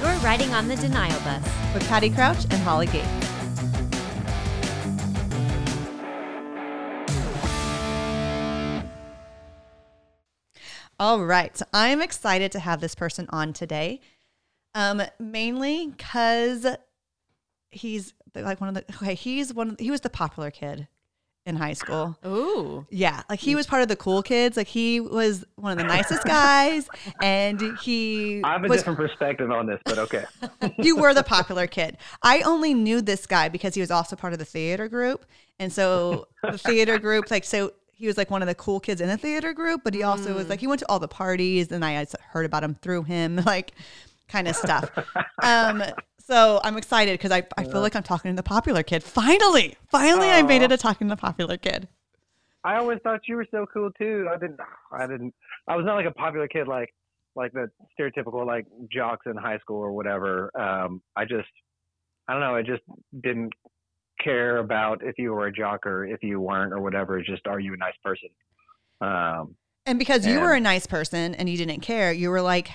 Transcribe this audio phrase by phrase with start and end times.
[0.00, 1.44] You're riding on the denial bus.
[1.72, 3.06] with Patty Crouch and Holly Gates.
[10.98, 11.62] All right.
[11.72, 14.00] I'm excited to have this person on today.
[14.74, 16.66] Um, mainly because
[17.70, 20.88] he's like one of the okay, he's one of, he was the popular kid
[21.48, 22.16] in high school.
[22.26, 22.86] Ooh.
[22.90, 24.56] Yeah, like he was part of the cool kids.
[24.56, 26.88] Like he was one of the nicest guys,
[27.22, 30.24] and he I have a was different perspective on this, but okay.
[30.78, 31.96] you were the popular kid.
[32.22, 35.24] I only knew this guy because he was also part of the theater group.
[35.58, 39.00] And so the theater group, like, so he was like one of the cool kids
[39.00, 41.72] in the theater group, but he also was like, he went to all the parties
[41.72, 43.72] and I heard about him through him, like,
[44.28, 44.90] kind of stuff.
[45.42, 45.82] Um,
[46.28, 49.02] so I'm excited because I, I feel like I'm talking to the popular kid.
[49.02, 51.88] Finally, finally, I made it a talking to the popular kid.
[52.64, 54.28] I always thought you were so cool too.
[54.30, 54.60] I didn't.
[54.92, 55.34] I didn't.
[55.66, 56.92] I was not like a popular kid, like
[57.34, 60.50] like the stereotypical like jocks in high school or whatever.
[60.60, 61.48] Um, I just,
[62.26, 62.54] I don't know.
[62.56, 62.82] I just
[63.22, 63.52] didn't
[64.22, 67.16] care about if you were a jock or if you weren't or whatever.
[67.18, 68.28] It's just, are you a nice person?
[69.00, 69.54] Um,
[69.86, 72.70] And because you And- were a nice person and you didn't care, you were like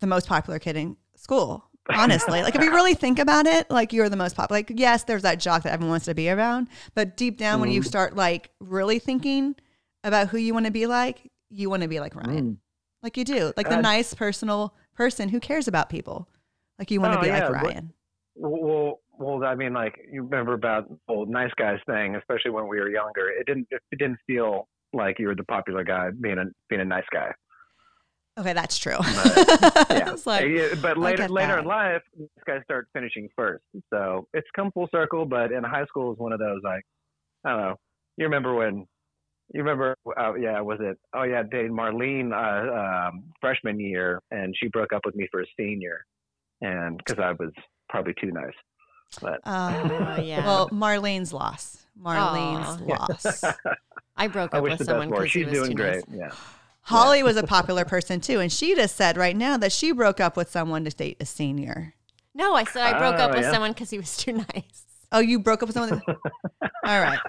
[0.00, 1.70] the most popular kid in school.
[1.90, 4.58] Honestly, like if you really think about it, like you're the most popular.
[4.60, 7.70] Like yes, there's that jock that everyone wants to be around, but deep down, when
[7.70, 7.86] you Mm.
[7.86, 9.54] start like really thinking
[10.02, 12.56] about who you want to be like, you want to be like Ryan, mm.
[13.02, 16.28] like you do, like the Uh, nice personal person who cares about people.
[16.78, 17.92] Like you want to Oh, be yeah, like but- Ryan.
[18.36, 22.66] Well, well, I mean, like you remember about the whole nice guys thing, especially when
[22.66, 23.28] we were younger.
[23.28, 23.68] It didn't.
[23.70, 27.32] It didn't feel like you were the popular guy being a being a nice guy.
[28.38, 28.96] Okay, that's true.
[29.90, 30.16] Yeah.
[30.26, 33.62] Like, Yeah, but later later in life, these guys start finishing first.
[33.92, 35.24] So it's come full circle.
[35.24, 36.82] But in high school is one of those like
[37.44, 37.74] I don't know.
[38.16, 38.86] You remember when?
[39.52, 39.94] You remember?
[40.18, 40.98] Uh, yeah, was it?
[41.14, 45.42] Oh yeah, dating Marlene uh, um, freshman year, and she broke up with me for
[45.42, 46.04] a senior,
[46.60, 47.52] and because I was
[47.88, 48.54] probably too nice.
[49.20, 50.44] But uh, Oh, yeah.
[50.44, 51.86] Well, Marlene's loss.
[52.00, 52.84] Marlene's Aw.
[52.84, 53.44] loss.
[54.16, 55.24] I broke I up wish with the someone best for her.
[55.24, 56.08] because he She's was doing too great.
[56.08, 56.18] nice.
[56.18, 56.30] Yeah.
[56.84, 60.20] Holly was a popular person too, and she just said right now that she broke
[60.20, 61.94] up with someone to date a senior.
[62.34, 63.52] No, I said I broke up Oh, with yeah.
[63.52, 64.84] someone because he was too nice.
[65.12, 66.02] Oh, you broke up with someone.
[66.84, 67.20] All right,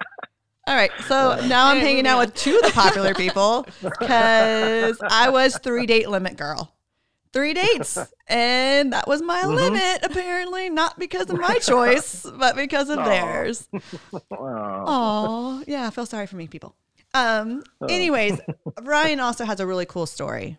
[0.68, 0.92] all right.
[1.08, 5.86] So now I'm hanging out with two of the popular people because I was three
[5.86, 6.74] date limit girl.
[7.32, 9.56] Three dates, and that was my Mhm.
[9.56, 10.00] limit.
[10.04, 13.06] Apparently, not because of my choice, but because of Aw.
[13.06, 13.68] theirs.
[14.32, 15.88] Oh, yeah.
[15.88, 16.76] I feel sorry for me, people.
[17.16, 17.64] Um.
[17.81, 17.86] Oh.
[17.88, 18.40] Anyways,
[18.84, 20.58] Ryan also has a really cool story,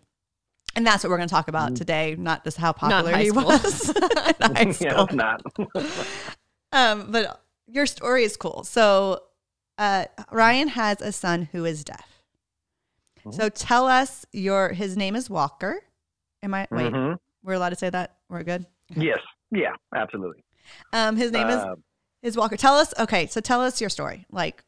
[0.75, 2.15] and that's what we're going to talk about today.
[2.17, 3.45] Not just how popular high he school.
[3.45, 3.95] was in
[4.55, 5.03] high yeah, school.
[5.05, 5.41] it's not.
[6.71, 8.63] Um, but your story is cool.
[8.63, 9.21] So,
[9.77, 12.21] uh, Ryan has a son who is deaf.
[13.31, 14.69] So tell us your.
[14.69, 15.81] His name is Walker.
[16.43, 16.67] Am I?
[16.71, 17.17] Wait, Mhm.
[17.43, 18.15] we're allowed to say that.
[18.29, 18.65] We're good.
[18.95, 19.19] Yes.
[19.51, 19.73] Yeah.
[19.93, 20.43] Absolutely.
[20.93, 21.75] Um, his name is Uh,
[22.21, 22.55] is Walker.
[22.57, 22.93] Tell us.
[22.97, 24.25] Okay, so tell us your story.
[24.31, 24.63] Like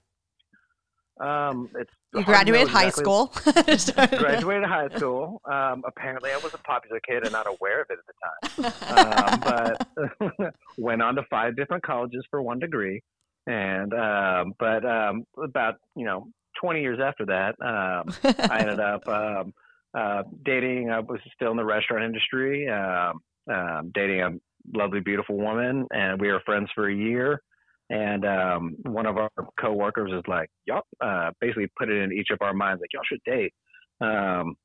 [1.19, 3.33] Um, it's you hard to know graduated high school.
[4.17, 5.41] Graduated high school.
[5.45, 9.43] Um, apparently, I was a popular kid and not aware of it at the time.
[9.43, 9.75] Um,
[10.39, 13.01] but went on to five different colleges for one degree,
[13.47, 16.27] and um, but um, about you know
[16.61, 18.13] 20 years after that, um,
[18.49, 19.53] I ended up um,
[19.93, 20.89] uh, dating.
[20.91, 23.19] I was still in the restaurant industry, um,
[23.51, 24.29] um, dating a
[24.77, 27.41] lovely, beautiful woman, and we were friends for a year.
[27.89, 29.29] And um, one of our
[29.59, 33.03] coworkers is like, "Y'all," uh, basically put it in each of our minds, like, "Y'all
[33.05, 33.53] should date."
[34.01, 34.55] Um,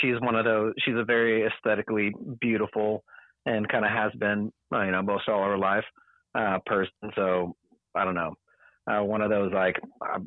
[0.00, 0.72] she's one of those.
[0.78, 3.04] She's a very aesthetically beautiful
[3.46, 5.84] and kind of has been, uh, you know, most all her life
[6.34, 6.92] uh, person.
[7.14, 7.54] So
[7.94, 8.34] I don't know,
[8.90, 9.76] uh, one of those like.
[10.02, 10.18] I,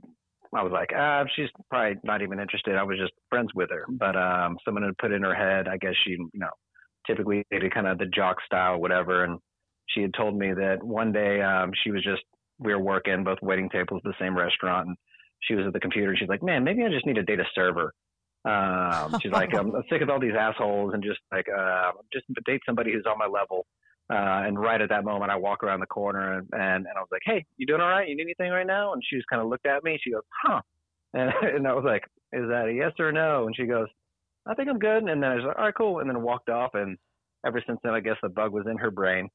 [0.54, 2.76] I was like, ah, she's probably not even interested.
[2.76, 3.86] I was just friends with her.
[3.88, 6.50] But um, someone had put in her head, I guess she, you know,
[7.08, 9.24] typically dated kind of the jock style, whatever.
[9.24, 9.40] And
[9.94, 12.22] she had told me that one day um, she was just,
[12.60, 14.88] we were working both waiting tables at the same restaurant.
[14.88, 14.98] And
[15.42, 17.40] she was at the computer and she's like, man, maybe I just need to date
[17.40, 17.94] a server.
[18.46, 22.62] Um, she's like, I'm sick of all these assholes and just like, uh, just date
[22.66, 23.66] somebody who's on my level.
[24.12, 27.00] Uh, and right at that moment, I walk around the corner and, and, and I
[27.00, 28.08] was like, Hey, you doing all right?
[28.08, 28.94] You need anything right now?
[28.94, 29.98] And she just kind of looked at me.
[30.02, 30.62] She goes, Huh.
[31.14, 33.46] And, and I was like, Is that a yes or a no?
[33.46, 33.88] And she goes,
[34.48, 35.04] I think I'm good.
[35.04, 36.00] And then I was like, All right, cool.
[36.00, 36.72] And then walked off.
[36.74, 36.98] And
[37.46, 39.30] ever since then, I guess the bug was in her brain.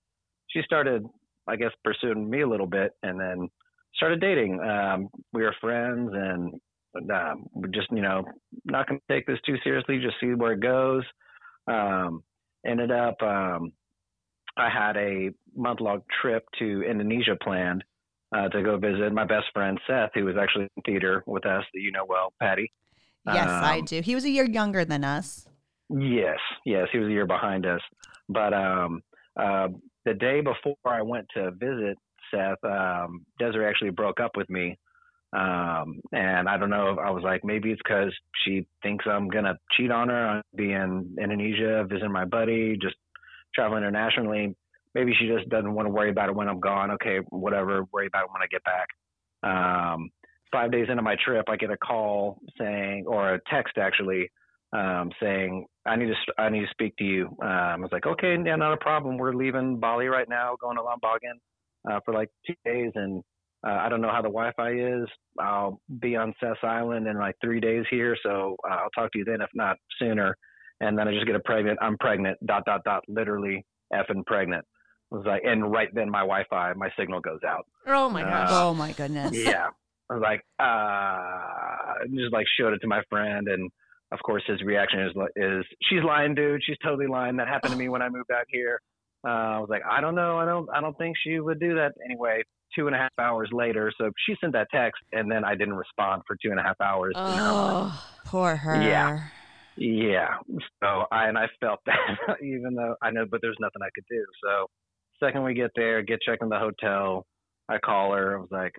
[0.57, 1.05] She started,
[1.47, 3.49] I guess, pursuing me a little bit and then
[3.95, 4.59] started dating.
[4.61, 6.55] Um, we were friends and
[7.13, 8.25] um, we just, you know,
[8.65, 11.03] not going to take this too seriously, just see where it goes.
[11.67, 12.23] Um,
[12.67, 13.73] ended up, um,
[14.57, 17.85] I had a month long trip to Indonesia planned
[18.35, 21.65] uh, to go visit my best friend Seth, who was actually in theater with us,
[21.75, 22.73] that you know well, Patty.
[23.27, 24.01] Yes, I Um, do.
[24.01, 25.47] He was a year younger than us.
[25.91, 27.83] Yes, yes, he was a year behind us.
[28.31, 29.03] But um,
[29.39, 29.69] uh,
[30.07, 31.99] the day before I went to visit
[32.31, 34.79] Seth, um, Desiree actually broke up with me.
[35.33, 38.15] Um, and I don't know if I was like, maybe it's because
[38.45, 40.27] she thinks I'm going to cheat on her.
[40.27, 42.95] I'm be in Indonesia, visiting my buddy, just
[43.55, 44.55] traveling internationally.
[44.95, 46.93] Maybe she just doesn't want to worry about it when I'm gone.
[46.93, 48.89] Okay, whatever, worry about it when I get back.
[49.43, 50.11] Um,
[50.53, 54.31] five days into my trip, I get a call saying, or a text actually,
[54.79, 57.27] um, saying, I need to, st- I need to speak to you.
[57.43, 59.17] Um, I was like, okay, yeah, not a problem.
[59.17, 61.39] We're leaving Bali right now, going to Lombardin,
[61.91, 62.93] uh, for like two days.
[62.95, 63.23] And,
[63.67, 64.71] uh, I don't know how the Wi-Fi
[65.03, 65.09] is.
[65.41, 68.17] I'll be on Seth's Island in like three days here.
[68.23, 70.37] So uh, I'll talk to you then, if not sooner.
[70.81, 73.65] And then I just get a pregnant, I'm pregnant, dot, dot, dot, literally
[73.95, 74.65] effing pregnant.
[75.13, 77.65] I was like, and right then my Wi-Fi, my signal goes out.
[77.87, 78.49] Oh my Uh, gosh.
[78.51, 79.33] oh my goodness.
[79.33, 79.69] Yeah.
[80.11, 83.71] I was like, uh, just like showed it to my friend, and
[84.13, 86.63] of course his reaction is is she's lying, dude.
[86.65, 87.37] She's totally lying.
[87.37, 88.81] That happened to me when I moved out here.
[89.27, 91.75] Uh, I was like, I don't know, I don't, I don't think she would do
[91.75, 92.43] that anyway.
[92.77, 95.75] Two and a half hours later, so she sent that text, and then I didn't
[95.75, 97.15] respond for two and a half hours.
[97.17, 98.05] Oh.
[98.27, 98.83] Poor her.
[98.83, 99.21] Yeah.
[99.77, 100.35] Yeah.
[100.83, 104.05] So I and I felt that, even though I know, but there's nothing I could
[104.11, 104.25] do.
[104.43, 104.67] So
[105.21, 107.25] second we get there, get checked in the hotel.
[107.69, 108.37] I call her.
[108.37, 108.75] I was like,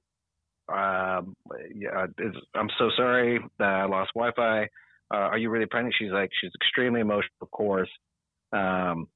[0.70, 1.34] um,
[1.74, 4.68] yeah, it's, I'm so sorry that I lost Wi-Fi.
[5.14, 5.96] Uh, are you really pregnant?
[5.98, 7.90] She's like, she's extremely emotional, of course.
[8.52, 9.08] Um,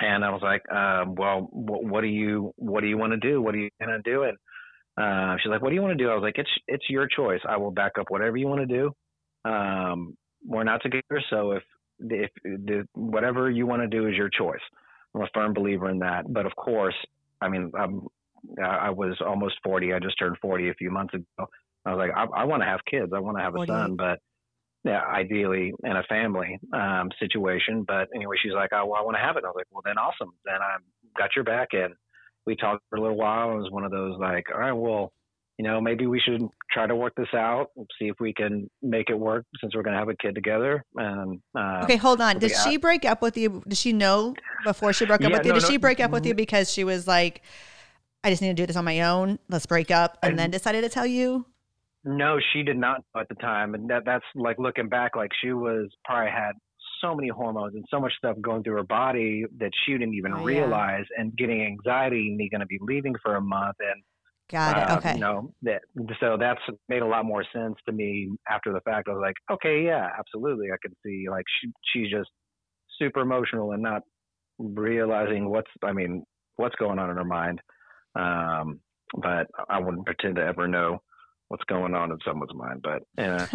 [0.00, 3.16] and I was like, um, well, what, what do you, what do you want to
[3.16, 3.42] do?
[3.42, 4.24] What are you gonna do?
[4.24, 4.36] And
[4.96, 6.10] uh, she's like, what do you want to do?
[6.10, 7.40] I was like, it's, it's your choice.
[7.48, 9.50] I will back up whatever you want to do.
[9.50, 11.62] Um, we're not together, so if,
[12.00, 14.60] if, the whatever you want to do is your choice.
[15.14, 16.32] I'm a firm believer in that.
[16.32, 16.94] But of course,
[17.40, 18.06] I mean, I'm,
[18.62, 19.92] I was almost 40.
[19.92, 21.48] I just turned 40 a few months ago.
[21.84, 23.12] I was like, I, I want to have kids.
[23.14, 23.72] I want to have a 48.
[23.72, 24.20] son, but
[24.84, 27.84] yeah, ideally in a family um, situation.
[27.86, 29.38] But anyway, she's like, oh, well, I want to have it.
[29.40, 30.32] And I was like, well, then awesome.
[30.44, 30.76] Then I
[31.18, 31.68] got your back.
[31.72, 31.94] And
[32.46, 33.52] we talked for a little while.
[33.52, 35.12] It was one of those like, all right, well,
[35.58, 36.40] you know, maybe we should
[36.70, 39.94] try to work this out, see if we can make it work since we're going
[39.94, 40.84] to have a kid together.
[40.94, 42.38] And uh, Okay, hold on.
[42.38, 43.62] Did she break up with you?
[43.66, 44.34] Did she know
[44.64, 45.52] before she broke up Yeah, with you?
[45.52, 45.68] no, Did no.
[45.68, 47.42] she break up with you because she was like,
[48.22, 49.40] I just need to do this on my own.
[49.48, 51.44] Let's break up, and I- then decided to tell you?
[52.08, 55.52] No, she did not at the time, and that that's like looking back, like she
[55.52, 56.52] was probably had
[57.02, 60.32] so many hormones and so much stuff going through her body that she didn't even
[60.32, 60.44] Oh, yeah.
[60.44, 64.02] realize, and getting anxiety, and me going to be leaving for a month, and
[64.50, 64.88] Got it.
[64.90, 65.14] uh, Okay.
[65.14, 65.82] you know that
[66.20, 69.08] so that's made a lot more sense to me after the fact.
[69.08, 72.30] I was like, okay, yeah, absolutely, I could see like she she's just
[72.98, 74.02] super emotional and not
[74.58, 76.24] realizing what's I mean
[76.56, 77.60] what's going on in her mind.
[78.14, 78.80] Um,
[79.22, 81.00] but I wouldn't pretend to ever know
[81.48, 82.82] what's going on in someone's mind.
[82.82, 83.46] But uh,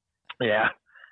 [0.40, 0.68] yeah,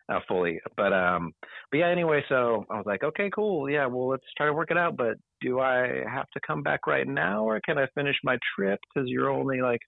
[0.08, 0.60] uh, fully.
[0.76, 1.32] But um,
[1.70, 1.88] but yeah.
[1.88, 3.68] Anyway, so I was like, okay, cool.
[3.68, 4.96] Yeah, well, let's try to work it out.
[4.96, 8.80] But do I have to come back right now, or can I finish my trip?
[8.94, 9.80] Because you're only like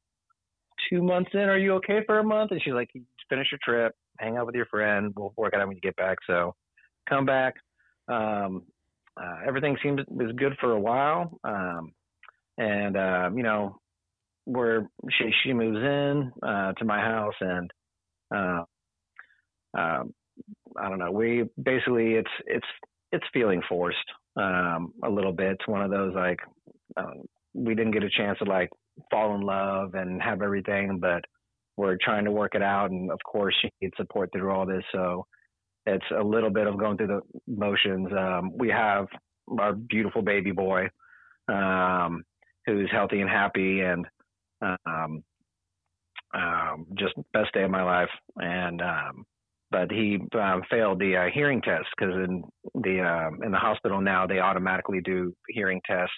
[0.91, 1.41] two months in.
[1.41, 2.51] Are you okay for a month?
[2.51, 2.91] And she's like,
[3.29, 5.13] finish your trip, hang out with your friend.
[5.17, 6.19] We'll work it out when you get back.
[6.27, 6.55] So
[7.09, 7.55] come back.
[8.09, 8.65] Um,
[9.21, 11.39] uh, everything seemed was good for a while.
[11.45, 11.93] Um,
[12.57, 13.81] and um, you know,
[14.49, 17.71] where she she moves in uh, to my house and
[18.35, 18.63] uh,
[19.77, 20.15] um,
[20.77, 21.13] I don't know.
[21.13, 22.67] We basically it's it's
[23.13, 23.99] it's feeling forced
[24.37, 25.53] um, a little bit.
[25.53, 26.39] It's one of those like
[26.97, 27.21] uh,
[27.53, 28.71] we didn't get a chance to like
[29.11, 31.23] fall in love and have everything, but
[31.77, 32.91] we're trying to work it out.
[32.91, 35.27] And of course, she needs support through all this, so
[35.85, 38.09] it's a little bit of going through the motions.
[38.17, 39.07] Um, we have
[39.59, 40.89] our beautiful baby boy
[41.49, 42.25] um,
[42.67, 44.07] who's healthy and happy and
[44.61, 45.23] um,
[46.35, 48.11] um, just best day of my life.
[48.37, 49.25] And um,
[49.71, 52.43] but he um, failed the uh, hearing test because in
[52.75, 56.15] the um, in the hospital now they automatically do hearing tests,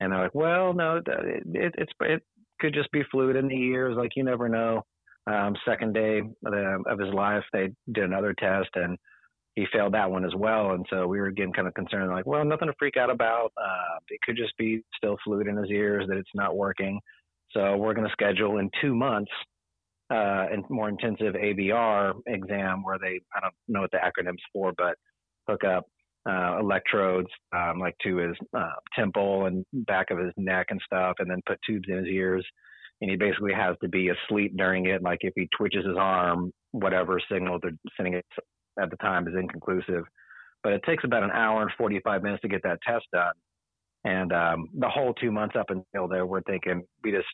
[0.00, 2.22] and they're like, well, no, it, it, it's it
[2.60, 4.84] could just be fluid in the ears, like you never know.
[5.26, 8.98] Um, second day of, the, of his life, they did another test and
[9.54, 10.72] he failed that one as well.
[10.72, 13.52] And so we were getting kind of concerned, like, well, nothing to freak out about.
[13.56, 17.00] Uh, it could just be still fluid in his ears that it's not working.
[17.52, 19.30] So we're going to schedule in two months
[20.10, 24.72] uh, a more intensive ABR exam where they, I don't know what the acronym's for,
[24.76, 24.96] but
[25.48, 25.86] hook up
[26.28, 31.16] uh, electrodes um, like to his uh, temple and back of his neck and stuff,
[31.18, 32.46] and then put tubes in his ears.
[33.00, 35.02] And he basically has to be asleep during it.
[35.02, 38.26] Like if he twitches his arm, whatever signal they're sending it
[38.80, 40.04] at the time is inconclusive.
[40.62, 43.32] But it takes about an hour and 45 minutes to get that test done.
[44.04, 47.26] And um, the whole two months up until there, we're thinking we just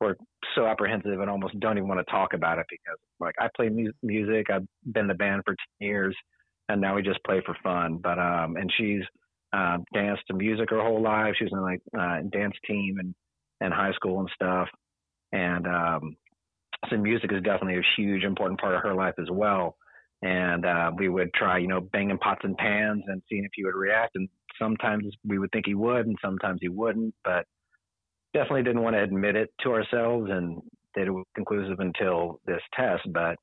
[0.00, 0.16] we're
[0.54, 3.68] so apprehensive and almost don't even want to talk about it because like I play
[3.68, 4.48] mu- music.
[4.50, 6.16] I've been in the band for 10 years
[6.68, 7.98] and now we just play for fun.
[8.02, 9.02] But, um, and she's,
[9.52, 11.34] uh, danced to music her whole life.
[11.38, 13.14] She was in like, uh, dance team and,
[13.60, 14.68] and high school and stuff.
[15.32, 16.16] And, um,
[16.90, 19.76] so music is definitely a huge important part of her life as well.
[20.22, 23.64] And, uh, we would try, you know, banging pots and pans and seeing if he
[23.64, 24.16] would react.
[24.16, 27.46] And sometimes we would think he would and sometimes he wouldn't, but,
[28.32, 30.60] definitely didn't want to admit it to ourselves and
[30.94, 33.02] that it was conclusive until this test.
[33.12, 33.36] But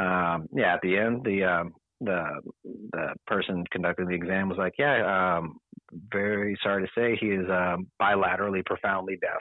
[0.00, 2.40] um, yeah, at the end, the um, the
[2.92, 5.58] the person conducting the exam was like, "Yeah, um,
[6.12, 9.40] very sorry to say he is um, bilaterally profoundly deaf.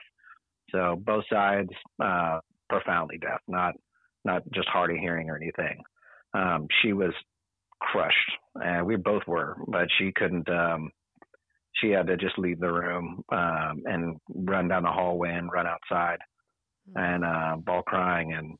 [0.71, 1.69] So both sides
[2.03, 2.39] uh,
[2.69, 3.73] profoundly deaf, not
[4.25, 5.81] not just hard of hearing or anything."
[6.33, 7.13] Um, she was
[7.79, 10.49] crushed, and we both were, but she couldn't.
[10.49, 10.91] Um,
[11.75, 15.67] she had to just leave the room um, and run down the hallway and run
[15.67, 16.19] outside
[16.95, 18.57] and uh, ball crying and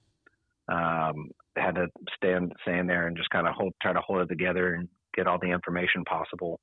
[0.69, 4.29] um, had to stand stand there and just kind of hold try to hold it
[4.29, 6.59] together and get all the information possible.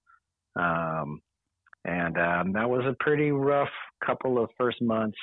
[0.56, 1.20] Um,
[1.84, 3.68] and um, that was a pretty rough
[4.04, 5.16] couple of first months,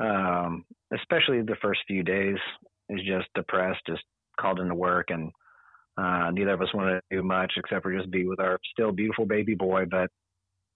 [0.00, 2.36] um, especially the first few days.
[2.90, 4.02] Is just depressed, just
[4.40, 5.30] called into work, and
[5.96, 8.92] uh, neither of us wanted to do much except for just be with our still
[8.92, 9.84] beautiful baby boy.
[9.90, 10.10] But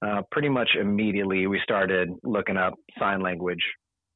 [0.07, 3.63] uh, pretty much immediately we started looking up sign language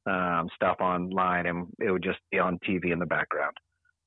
[0.05, 3.55] um, stuff online, and it would just be on TV in the background.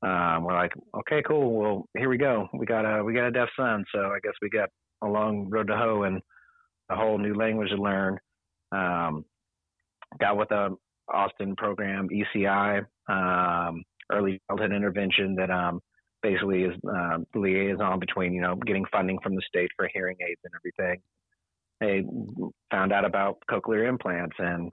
[0.03, 1.53] Um, we're like, okay, cool.
[1.59, 2.49] Well, here we go.
[2.53, 4.69] We got a we got a deaf son, so I guess we got
[5.03, 6.21] a long road to hoe and
[6.91, 8.19] a whole new language to learn.
[8.73, 9.25] Um,
[10.21, 10.77] got with the
[11.13, 15.81] Austin program ECI, um, early childhood intervention, that um,
[16.23, 20.41] basically is uh, liaison between you know getting funding from the state for hearing aids
[20.45, 21.01] and everything.
[21.81, 22.05] They
[22.71, 24.73] found out about cochlear implants and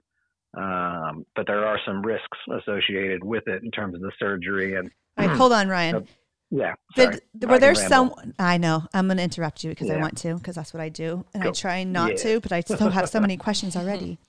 [0.56, 4.88] um, but there are some risks associated with it in terms of the surgery and
[5.18, 6.06] All right, hold on, Ryan.
[6.50, 6.74] yeah.
[6.94, 8.14] Did, were there some?
[8.38, 8.84] I know.
[8.94, 11.42] I'm going to interrupt you because I want to, because that's what I do, and
[11.42, 12.16] I try not Yeah.
[12.16, 14.18] to, but I still have so many questions already.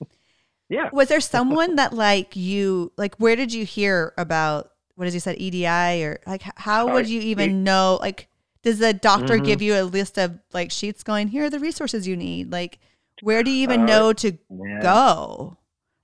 [0.68, 0.88] Yeah.
[0.92, 3.14] Was there someone that like you like?
[3.18, 4.72] Where did you hear about?
[4.96, 6.42] What as you said, ECI or like?
[6.56, 7.98] How would you even know?
[8.00, 8.28] Like,
[8.62, 9.44] does the doctor Mhm.
[9.44, 11.28] give you a list of like sheets going?
[11.28, 12.50] Here are the resources you need.
[12.50, 12.78] Like,
[13.22, 14.80] where do you even Uh, know to Yeah.
[14.82, 15.58] go?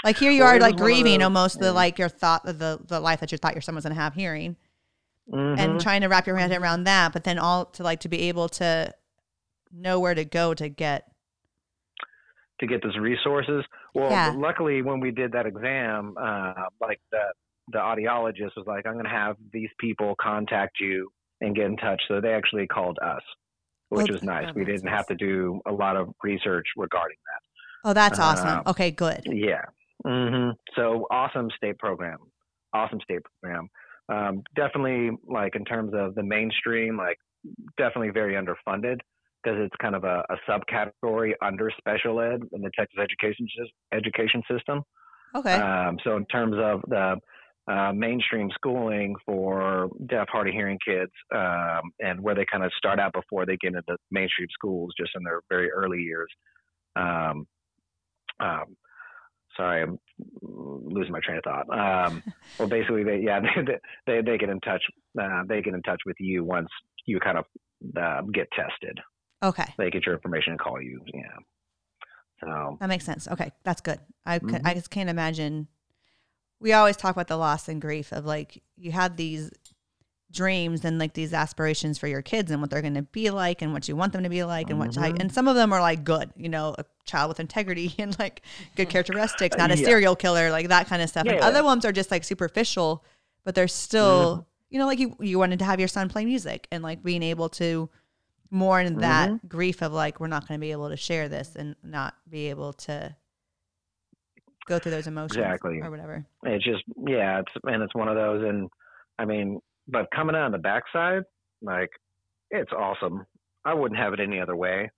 [0.04, 2.80] Like here you Well, are, like grieving those- almost the like your thought of the
[2.86, 4.56] the life that you thought your son was going to have hearing
[5.32, 5.58] Mhm.
[5.58, 8.22] and trying to wrap your head around that, but then all to like to be
[8.28, 8.92] able to
[9.70, 11.08] know where to go to get.
[12.60, 13.64] to get those resources.
[13.92, 14.32] Well, Yeah.
[14.36, 17.32] luckily, when we did that exam, uh, like the
[17.68, 21.76] the audiologist was like, "I'm going to have these people contact you and get in
[21.76, 23.22] touch." So they actually called us,
[23.90, 24.52] which Oh, was nice.
[24.54, 27.88] we didn't have to do a lot of research regarding that.
[27.90, 28.48] Oh, that's awesome.
[28.66, 29.22] Uh, Okay, good.
[29.24, 29.62] Yeah.
[30.04, 32.18] hmm So awesome state program.
[32.72, 33.68] Awesome state program.
[34.08, 37.18] Um, definitely, like in terms of the mainstream, like
[37.76, 38.98] definitely very underfunded
[39.42, 43.46] because it's kind of a, a subcategory under special ed in the Texas education
[43.92, 44.82] education system.
[45.34, 45.54] Okay.
[45.54, 47.16] Um, so in terms of the
[47.70, 52.72] uh, mainstream schooling for deaf, hard of hearing kids, um, and where they kind of
[52.76, 56.28] start out before they get into mainstream schools, just in their very early years.
[56.96, 57.46] Um,
[58.40, 58.76] um,
[59.56, 59.98] sorry, I'm
[60.40, 61.66] losing my train of thought.
[61.70, 62.22] Um,
[62.58, 64.82] well, basically, they yeah they, they they get in touch
[65.20, 66.68] uh, they get in touch with you once
[67.06, 67.44] you kind of
[67.96, 68.98] uh, get tested.
[69.42, 69.72] okay.
[69.78, 71.00] They get your information and call you.
[71.14, 71.22] Yeah.
[72.40, 73.28] So That makes sense.
[73.28, 74.00] Okay, that's good.
[74.26, 74.66] I could, Mhm.
[74.66, 75.68] I just can't imagine.
[76.62, 79.50] We always talk about the loss and grief of like you had these
[80.30, 83.60] dreams and like these aspirations for your kids and what they're going to be like
[83.60, 85.20] and what you want them to be like and what Mhm.
[85.20, 88.40] and some of them are like good, you know, a child with integrity and like
[88.76, 89.84] good characteristics, not a Yeah.
[89.84, 91.26] serial killer, like that kind of stuff.
[91.26, 91.46] And Yeah.
[91.46, 93.04] other ones are just like superficial,
[93.44, 96.66] but they're still, you know, like you you wanted to have your son play music
[96.72, 97.90] and like being able to
[98.50, 101.56] more in that grief of like we're not going to be able to share this
[101.56, 103.14] and not be able to
[104.66, 105.80] go through those emotions Exactly.
[105.80, 106.24] or whatever.
[106.44, 108.68] it's just yeah it's and it's one of those and
[109.18, 111.22] i mean but coming out on the backside
[111.62, 111.90] like
[112.50, 113.24] it's awesome
[113.64, 114.90] i wouldn't have it any other way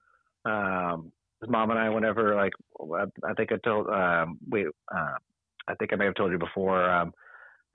[0.44, 2.52] um his mom and i whenever like
[2.94, 5.16] i, I think i told um we uh,
[5.68, 7.12] i think i may have told you before um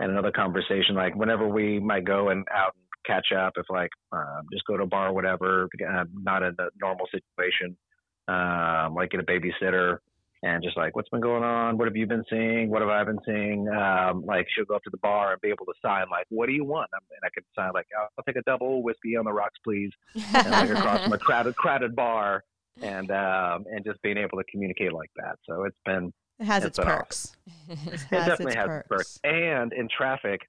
[0.02, 3.90] in another conversation like whenever we might go and out and catch up if like
[4.12, 7.76] um just go to a bar or whatever uh, not in a normal situation
[8.28, 9.98] um like get a babysitter
[10.44, 13.04] and just like what's been going on what have you been seeing what have i
[13.04, 16.06] been seeing um like she'll go up to the bar and be able to sign
[16.10, 18.82] like what do you want and i could sign like "Oh, i'll take a double
[18.82, 19.92] whiskey on the rocks please
[20.34, 22.44] and like across from a crowded crowded bar
[22.82, 26.64] and um and just being able to communicate like that so it's been It has
[26.64, 27.36] It's its perks.
[27.70, 28.88] It It has definitely its has perks.
[28.88, 29.20] perks.
[29.26, 30.40] And in traffic,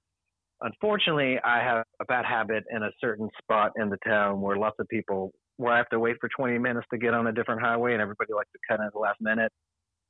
[0.61, 4.77] unfortunately, I have a bad habit in a certain spot in the town where lots
[4.79, 7.61] of people, where I have to wait for 20 minutes to get on a different
[7.61, 9.51] highway, and everybody likes to cut in at the last minute.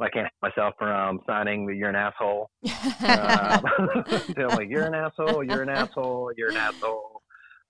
[0.01, 2.49] I can't help myself from signing the "You're an asshole."
[3.03, 3.63] Um,
[4.35, 5.43] so like, "You're an asshole.
[5.43, 6.31] You're an asshole.
[6.37, 7.21] You're an asshole."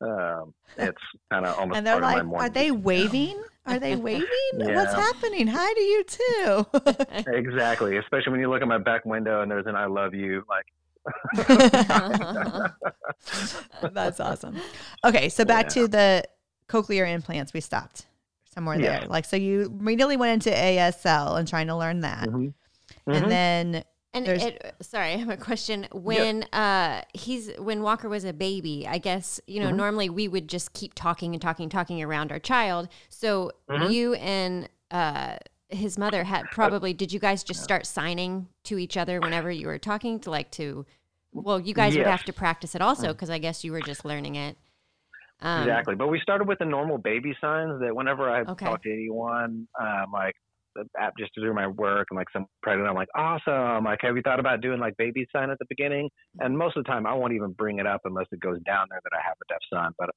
[0.01, 0.97] Um, it's
[1.31, 3.41] kind of almost And they're part of my like, are they waving?
[3.65, 4.27] Are they waving?
[4.55, 5.47] What's happening?
[5.47, 6.65] Hi to you too.
[7.31, 10.43] Exactly, especially when you look at my back window and there's an "I love you."
[10.49, 10.65] Like,
[13.93, 14.57] That's awesome.
[15.03, 15.69] Okay, so back Yeah.
[15.83, 16.23] to the
[16.67, 17.53] cochlear implants.
[17.53, 18.05] We stopped
[18.53, 18.99] somewhere Yeah.
[18.99, 19.07] there.
[19.07, 22.53] Like, so you immediately went into ASL and trying to learn that, mhm.
[23.07, 23.29] and Mhm.
[23.29, 25.87] then And it, sorry, I have a question.
[25.93, 29.75] When uh he's when Walker was a baby, I guess you know Mhm.
[29.77, 32.89] normally we would just keep talking and talking, talking around our child.
[33.09, 33.89] So Mhm.
[33.89, 35.37] you and uh
[35.69, 39.67] his mother had probably did you guys just start signing to each other whenever you
[39.67, 40.85] were talking to like to
[41.33, 44.03] well you guys would have to practice it also because I guess you were just
[44.03, 44.57] learning it.
[45.41, 45.95] Um, exactly.
[45.95, 48.65] But we started with the normal baby signs that whenever I Okay.
[48.65, 50.35] talk to anyone, um, like
[50.75, 53.83] the app just to do my work and like some pregnant, I'm like, awesome.
[53.83, 56.09] Like, have you thought about doing like baby sign at the beginning?
[56.39, 58.87] And most of the time, I won't even bring it up unless it goes down
[58.89, 59.91] there that I have a deaf son.
[59.97, 60.09] But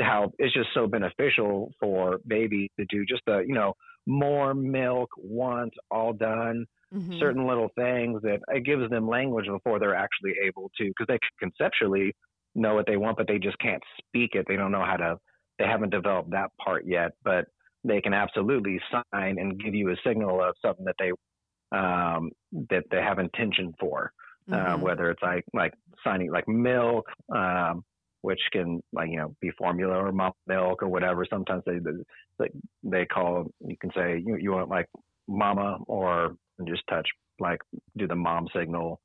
[0.00, 3.74] how it's just so beneficial for babies to do just the, you know,
[4.06, 6.66] more milk once, all done.
[6.94, 7.18] mhm.
[7.18, 11.18] certain little things that it gives them language before they're actually able to because they
[11.18, 12.14] can conceptually
[12.56, 14.46] know what they want but they just can't speak it.
[14.48, 15.18] They don't know how to
[15.58, 17.46] they haven't developed that part yet but
[17.84, 21.12] they can absolutely sign and give you a signal of something that they
[21.76, 22.30] um
[22.70, 24.12] that they have intention for
[24.52, 24.80] uh, Mhm.
[24.80, 27.84] whether it's like like signing like milk um
[28.22, 31.24] which can like you know be formula or mom milk or whatever.
[31.28, 32.04] Sometimes they they-
[32.38, 34.86] like they call you can say you, you want like
[35.28, 36.36] mama or
[36.66, 37.08] just touch
[37.40, 37.60] like
[37.96, 39.00] do the mom signal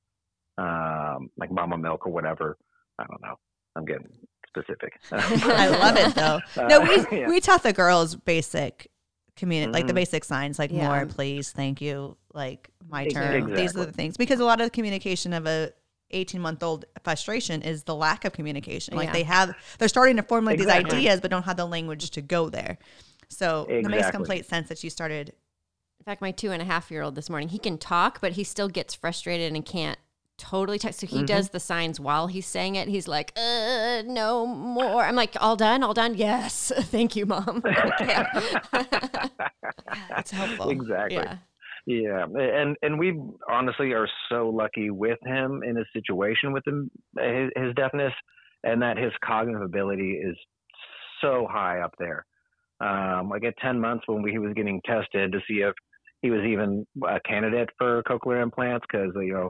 [0.57, 2.57] um like mama milk or whatever
[3.01, 3.35] i don't know
[3.75, 4.07] i'm getting
[4.47, 6.39] specific I love it though.
[6.67, 7.27] No, we yeah.
[7.29, 8.91] we taught the girls basic
[9.37, 9.95] community, like the Mhm.
[9.95, 10.87] basic signs, like Yeah.
[10.89, 13.53] more, please, thank you, like my Ex- turn.
[13.53, 15.71] These are the things because a lot of the communication of a
[16.11, 18.95] 18 month old frustration is the lack of communication.
[18.97, 19.13] Like Yeah.
[19.13, 22.49] they have, they're starting to formulate these ideas, but don't have the language to go
[22.49, 22.77] there.
[23.29, 25.29] So it makes complete sense that you started.
[26.01, 28.33] In fact, my two and a half year old this morning, he can talk, but
[28.33, 29.97] he still gets frustrated and can't
[30.41, 30.93] totally talk.
[30.93, 31.25] So he Mm-hmm.
[31.25, 32.87] does the signs while he's saying it.
[32.87, 35.03] He's like, uh, no more.
[35.03, 36.15] I'm like, all done, all done.
[36.15, 36.71] Yes.
[36.95, 37.63] Thank you, mom.
[40.17, 40.69] It's helpful.
[40.69, 41.37] exactly yeah.
[41.87, 46.91] Yeah, and and we honestly are so lucky with him in his situation with him,
[47.19, 48.13] his, his deafness,
[48.63, 50.37] and that his cognitive ability is
[51.21, 52.23] so high up there.
[52.79, 55.73] Um, like at 10 months when we, he was getting tested to see if
[56.21, 59.49] he was even a candidate for cochlear implants, because you know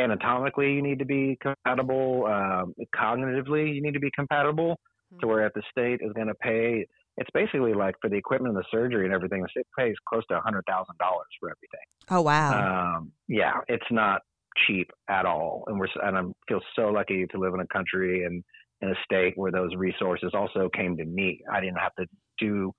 [0.00, 4.78] anatomically you need to be compatible, um, cognitively you need to be compatible,
[5.20, 6.86] to where if the state is going to pay
[7.20, 10.22] it's basically like for the equipment and the surgery and everything, the state pays close
[10.28, 11.86] to a hundred thousand dollars for everything.
[12.08, 12.96] Oh, wow.
[12.96, 14.22] Um, yeah, it's not
[14.66, 18.24] cheap at all, and we're and I feel so lucky to live in a country
[18.24, 18.42] and
[18.80, 21.42] in a state where those resources also came to me.
[21.52, 22.06] I didn't have to
[22.38, 22.72] do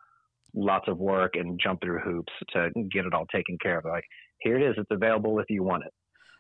[0.56, 3.86] lots of work and jump through hoops to get it all taken care of.
[3.86, 4.04] Like
[4.40, 5.94] here it is, it's available if you want it.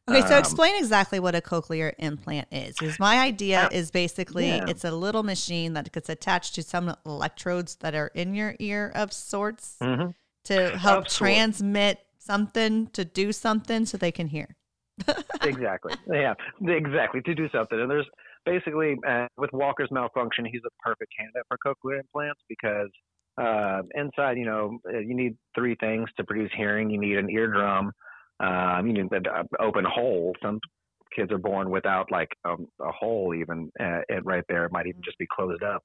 [0.10, 2.78] Okay, so Um, explain exactly what a cochlear implant is.
[2.80, 4.66] Because my idea Uh, is basically yeah.
[4.68, 8.92] it's a little machine that gets attached to some electrodes that are in your ear
[8.96, 10.08] of sorts hmm
[10.46, 11.20] to help Of sorts.
[11.20, 14.56] transmit something to do something so they can hear.
[15.44, 15.94] exactly.
[16.08, 16.34] Yeah,
[16.68, 17.22] exactly.
[17.22, 17.80] To do something.
[17.80, 18.08] And there's
[18.46, 22.90] basically uh, with Walker's malfunction, he's a perfect candidate for cochlear implants because
[23.38, 26.90] uh, inside, you know, uh, you need three things to produce hearing.
[26.90, 27.92] You need an eardrum.
[28.42, 30.34] Um, you need an uh, open hole.
[30.42, 30.60] Some
[31.16, 34.66] kids are born without like um, a hole even uh, it right there.
[34.66, 35.84] It might even just be closed up.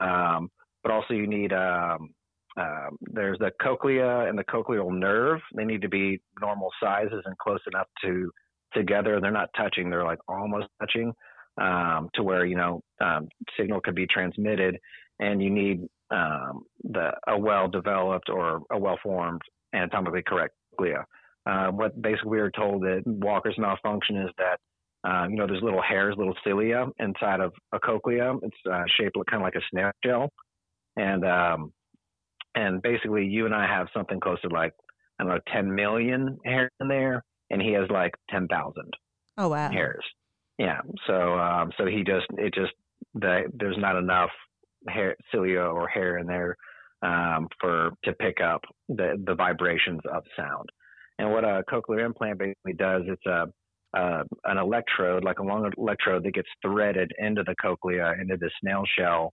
[0.00, 0.50] Um,
[0.82, 2.10] but also you need um,
[2.56, 5.40] um, there's the cochlea and the cochlear nerve.
[5.54, 8.30] They need to be normal sizes and close enough to
[8.74, 9.20] together.
[9.20, 9.90] They're not touching.
[9.90, 11.12] They're like almost touching
[11.60, 13.28] um, to where you know um,
[13.58, 14.78] signal could be transmitted,
[15.18, 19.42] and you need the a well developed or a well formed
[19.74, 21.04] anatomically correct cochlea.
[21.44, 24.58] Uh, what basically we were told that Walker's malfunction is that
[25.08, 28.34] um, you know there's little hairs, little cilia inside of a cochlea.
[28.42, 30.30] It's uh, shaped kind of like a snail shell,
[30.96, 31.72] and um,
[32.54, 34.72] and basically you and I have something close to like
[35.18, 38.74] I don't know 10 million hairs in there, and he has like 10,000
[39.38, 39.70] Oh wow.
[39.70, 40.04] hairs.
[40.58, 40.80] Yeah.
[41.06, 42.72] So um, so he just it just
[43.14, 44.30] the, there's not enough
[44.88, 46.56] hair cilia or hair in there
[47.02, 50.68] um, for to pick up the the vibrations of sound.
[51.22, 53.46] And what a cochlear implant basically does, it's a
[53.96, 58.50] uh, an electrode, like a long electrode that gets threaded into the cochlea, into the
[58.60, 59.32] snail shell,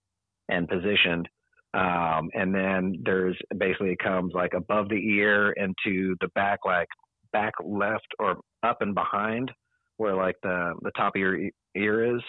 [0.49, 1.27] and positioned.
[1.73, 6.89] Um, and then there's basically it comes like above the ear into the back, like
[7.33, 9.51] back left or up and behind,
[9.97, 11.39] where like the the top of your
[11.75, 12.21] ear is.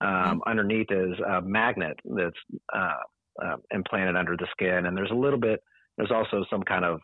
[0.00, 0.38] Um, mm-hmm.
[0.46, 2.36] Underneath is a magnet that's
[2.74, 5.60] uh, uh, implanted under the skin, and there's a little bit.
[5.98, 7.00] There's also some kind of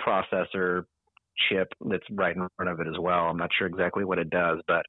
[0.00, 0.84] processor
[1.48, 3.26] chip that's right in front of it as well.
[3.26, 4.84] I'm not sure exactly what it does, but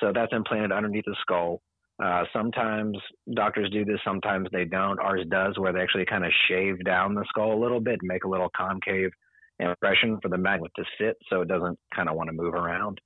[0.00, 1.60] so that's implanted underneath the skull.
[2.02, 2.96] Uh, sometimes
[3.34, 5.00] doctors do this, sometimes they don't.
[5.00, 8.08] Ours does, where they actually kind of shave down the skull a little bit, and
[8.08, 9.10] make a little concave
[9.58, 13.00] impression for the magnet to sit, so it doesn't kind of want to move around.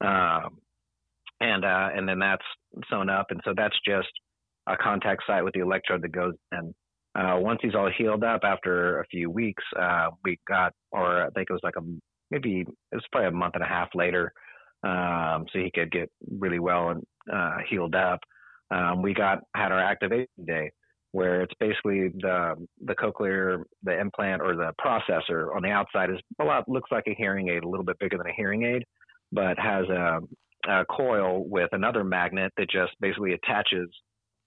[0.00, 0.58] Um,
[1.40, 2.42] and uh, and then that's
[2.90, 4.08] sewn up, and so that's just
[4.68, 6.74] a contact site with the electrode that goes in.
[7.14, 11.30] Uh, once he's all healed up after a few weeks, uh, we got, or I
[11.30, 11.82] think it was like a
[12.32, 14.32] maybe it was probably a month and a half later,
[14.82, 18.18] um, so he could get really well and uh, healed up.
[18.70, 20.70] Um, we got had our activation day
[21.12, 22.54] where it's basically the
[22.86, 27.04] the cochlear the implant or the processor on the outside is a lot looks like
[27.06, 28.82] a hearing aid a little bit bigger than a hearing aid
[29.30, 30.20] but has a,
[30.68, 33.88] a coil with another magnet that just basically attaches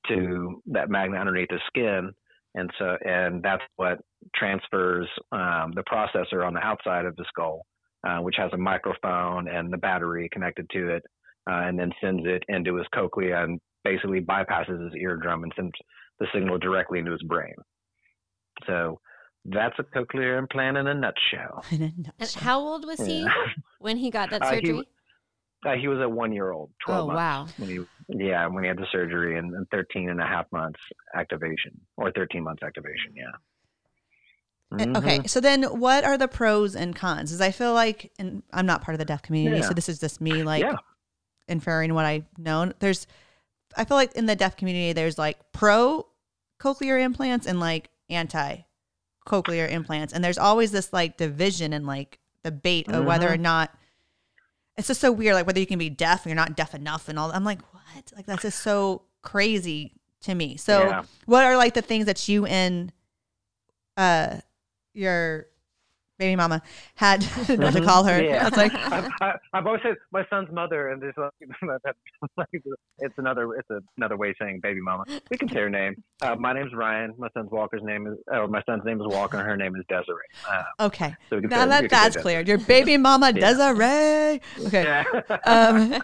[0.08, 2.12] to that magnet underneath the skin
[2.56, 4.00] and so and that's what
[4.36, 7.62] transfers um, the processor on the outside of the skull
[8.06, 11.04] uh, which has a microphone and the battery connected to it,
[11.50, 15.74] uh, and then sends it into his cochlea and basically bypasses his eardrum and sends
[16.20, 17.56] the signal directly into his brain.
[18.68, 19.00] So
[19.46, 21.64] that's a cochlear implant in a nutshell.
[21.72, 22.14] In a nutshell.
[22.20, 23.30] And how old was he yeah.
[23.80, 24.80] when he got that surgery?
[24.80, 24.82] Uh,
[25.64, 27.18] he, uh, he, was a one year old, 12 oh, months.
[27.18, 27.48] wow.
[27.58, 30.80] When he, yeah, when he had the surgery and, and 13 and a half months
[31.16, 33.32] activation, or 13 months activation, yeah.
[34.74, 34.96] Eh, mm-hmm.
[34.96, 37.32] Okay, so then what are the pros and cons?
[37.32, 39.68] Because I feel like, and I'm not part of the deaf community, yeah.
[39.68, 40.76] so this is just me like yeah.
[41.48, 42.72] inferring what I know.
[42.80, 43.08] There's,
[43.78, 46.08] I feel like in the deaf community, there's like pro
[46.60, 48.58] cochlear implants and like anti
[49.28, 53.00] cochlear implants, and there's always this like division and like debate mm-hmm.
[53.00, 53.44] of whether or mm-hmm.
[53.44, 53.78] not.
[54.78, 57.08] It's just so weird, like whether you can be deaf and you're not deaf enough,
[57.08, 57.32] and all.
[57.32, 58.12] I'm like, what?
[58.16, 60.58] Like that's just so crazy to me.
[60.58, 61.04] So, yeah.
[61.26, 62.92] what are like the things that you and
[63.96, 64.40] uh
[64.96, 65.48] your
[66.18, 66.62] baby mama
[66.96, 68.22] had not to call her.
[68.22, 68.42] Yeah.
[68.42, 68.74] I was like,
[69.22, 71.16] I've, I've, always said my son's mother, and there's
[72.38, 72.50] like,
[73.00, 75.04] it's another it's another way of saying baby mama.
[75.30, 76.04] We can say her name.
[76.22, 77.14] Uh, my name's Ryan.
[77.18, 79.84] My son's Walker's name is, or my son's name is Walker, and her name is
[79.90, 80.24] Desiree.
[80.50, 82.42] Uh, okay, so now say, that that's clear.
[82.42, 84.42] Your baby mama Desiree.
[84.66, 84.84] Okay.
[84.84, 85.04] Yeah.
[85.46, 86.02] um,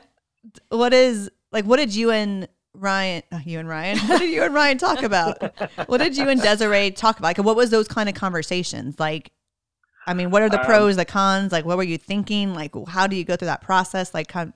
[0.70, 1.66] what is like?
[1.66, 5.04] What did you and Ryan, uh, you and Ryan, what did you and Ryan talk
[5.04, 5.42] about?
[5.88, 7.38] what did you and Desiree talk about?
[7.38, 9.00] Like, what was those kind of conversations?
[9.00, 9.32] Like,
[10.08, 11.52] I mean, what are the um, pros, the cons?
[11.52, 12.54] Like, what were you thinking?
[12.54, 14.14] Like, how do you go through that process?
[14.14, 14.54] Like, kind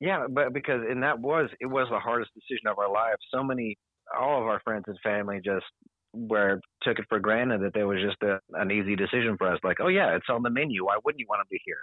[0.00, 3.16] yeah, but because and that was it was the hardest decision of our lives.
[3.32, 3.78] So many,
[4.18, 5.64] all of our friends and family just
[6.12, 9.58] where took it for granted that there was just a, an easy decision for us.
[9.64, 10.84] Like, oh yeah, it's on the menu.
[10.84, 11.80] Why wouldn't you want to be here?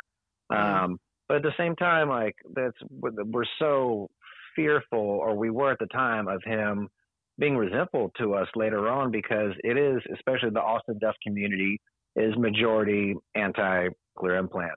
[0.52, 0.86] Mm-hmm.
[0.86, 4.10] Um, but at the same time, like that's we're so
[4.56, 6.90] fearful, or we were at the time, of him
[7.40, 11.80] being resentful to us later on because it is, especially the Austin deaf community,
[12.16, 14.74] is majority anti-cochlear implant.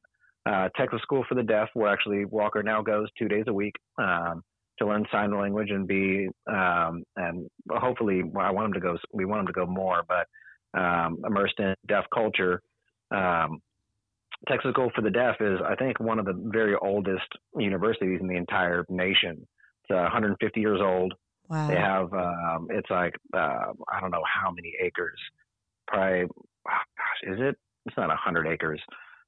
[0.46, 3.74] Uh, Texas School for the Deaf, where actually Walker now goes two days a week
[3.98, 4.42] um,
[4.78, 8.96] to learn sign language and be, um, and hopefully, I want him to go.
[9.12, 12.62] We want him to go more, but um, immersed in deaf culture.
[13.10, 13.60] Um,
[14.48, 18.28] Texas School for the Deaf is, I think, one of the very oldest universities in
[18.28, 19.46] the entire nation.
[19.88, 21.14] It's 150 years old.
[21.48, 21.68] Wow.
[21.68, 25.18] They have um, it's like uh, I don't know how many acres.
[25.86, 27.56] Probably, oh gosh, is it?
[27.86, 28.80] It's not 100 acres,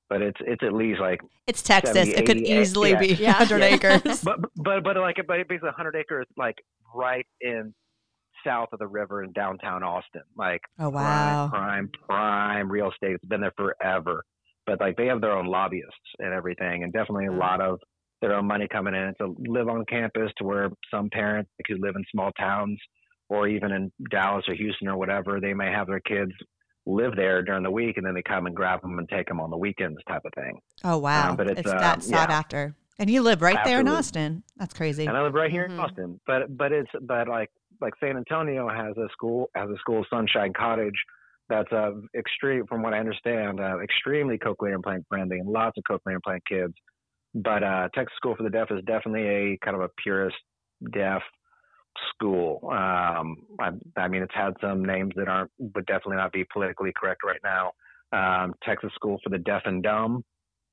[0.09, 1.95] but it's it's at least like it's Texas.
[1.95, 2.99] 70, it could easily yeah.
[2.99, 3.39] be yeah.
[3.39, 4.03] 100 acres.
[4.25, 6.57] But but but like but basically 100 acres like
[6.93, 7.73] right in
[8.45, 10.23] south of the river in downtown Austin.
[10.37, 13.13] Like oh wow, prime prime, prime real estate.
[13.13, 14.25] It's been there forever.
[14.67, 17.79] But like they have their own lobbyists and everything, and definitely a lot of
[18.21, 21.97] their own money coming in to live on campus to where some parents who live
[21.97, 22.79] in small towns
[23.29, 26.33] or even in Dallas or Houston or whatever, they may have their kids
[26.87, 29.41] live there during the week and then they come and grab them and take them
[29.41, 30.59] on the weekends type of thing.
[30.85, 31.31] Oh, wow.
[31.31, 32.39] Um, but it's, it's uh, that sought yeah.
[32.39, 32.75] after.
[32.99, 33.71] And you live right Absolutely.
[33.71, 34.43] there in Austin.
[34.57, 35.07] That's crazy.
[35.07, 35.75] And I live right here mm-hmm.
[35.75, 36.21] in Austin.
[36.27, 37.49] But but it's but like
[37.81, 40.97] like San Antonio has a school has a school Sunshine Cottage
[41.49, 45.85] that's uh, extreme from what I understand, uh, extremely cochlear implant friendly and lots of
[45.89, 46.75] cochlear implant kids
[47.43, 50.37] but uh, Texas School for the Deaf is definitely a kind of a purist
[50.93, 51.23] deaf
[52.15, 52.61] school.
[52.65, 56.93] Um, I, I, mean, it's had some names that aren't would definitely not be politically
[56.97, 57.73] correct right now.
[58.13, 60.25] um, Texas School for the Deaf and Dumb,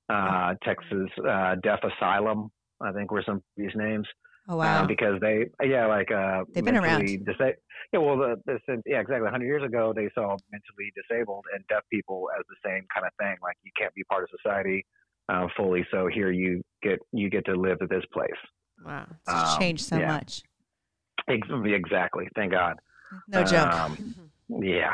[0.10, 2.52] uh, Texas uh, Deaf Asylum.
[2.82, 4.08] I think were some of these names.
[4.48, 4.84] Oh wow.
[4.84, 7.00] Uh, because they, yeah, like uh, They've been around.
[7.00, 7.58] mentally disa-
[7.94, 9.24] yeah, well, the, the, since, yeah, exactly.
[9.24, 13.14] 100 years ago, they saw mentally disabled and deaf people as the same kind of
[13.18, 13.36] thing.
[13.42, 14.86] Like you can't be part of society
[15.30, 15.86] uh, fully.
[15.92, 18.30] So here you get you get to live at this place.
[18.86, 19.08] Wow.
[19.10, 20.08] It's um, changed so yeah.
[20.08, 20.42] much.
[21.28, 22.28] Exactly.
[22.36, 22.78] Thank God.
[23.28, 23.74] No joke.
[23.74, 24.16] Um,
[24.50, 24.94] yeah.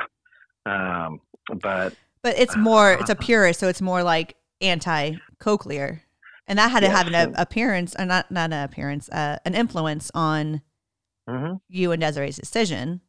[0.65, 1.19] Um,
[1.61, 6.01] but But it's more, it's a purist, so it's more like anti cochlear.
[6.47, 9.55] And that had to have an a- appearance, or not, not an appearance, uh, an
[9.55, 10.61] influence on
[11.29, 11.61] mhm.
[11.69, 13.01] you and Desiree's decision.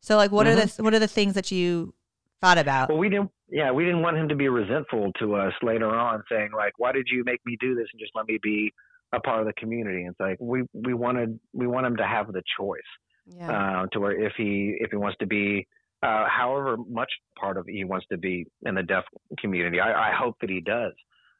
[0.00, 1.92] So, like, what are the what are the things that you
[2.40, 2.88] thought about?
[2.88, 3.30] Well, we didn't.
[3.50, 6.92] Yeah, we didn't want him to be resentful to us later on, saying like, "Why
[6.92, 8.72] did you make me do this and just let me be
[9.12, 12.30] a part of the community?" It's like we we wanted we want him to have
[12.32, 12.80] the choice
[13.26, 13.50] Yeah.
[13.82, 15.66] uh, to where if he if he wants to be,
[16.02, 19.04] uh, however much part of he wants to be in the deaf
[19.38, 20.92] community, I, I hope that he does.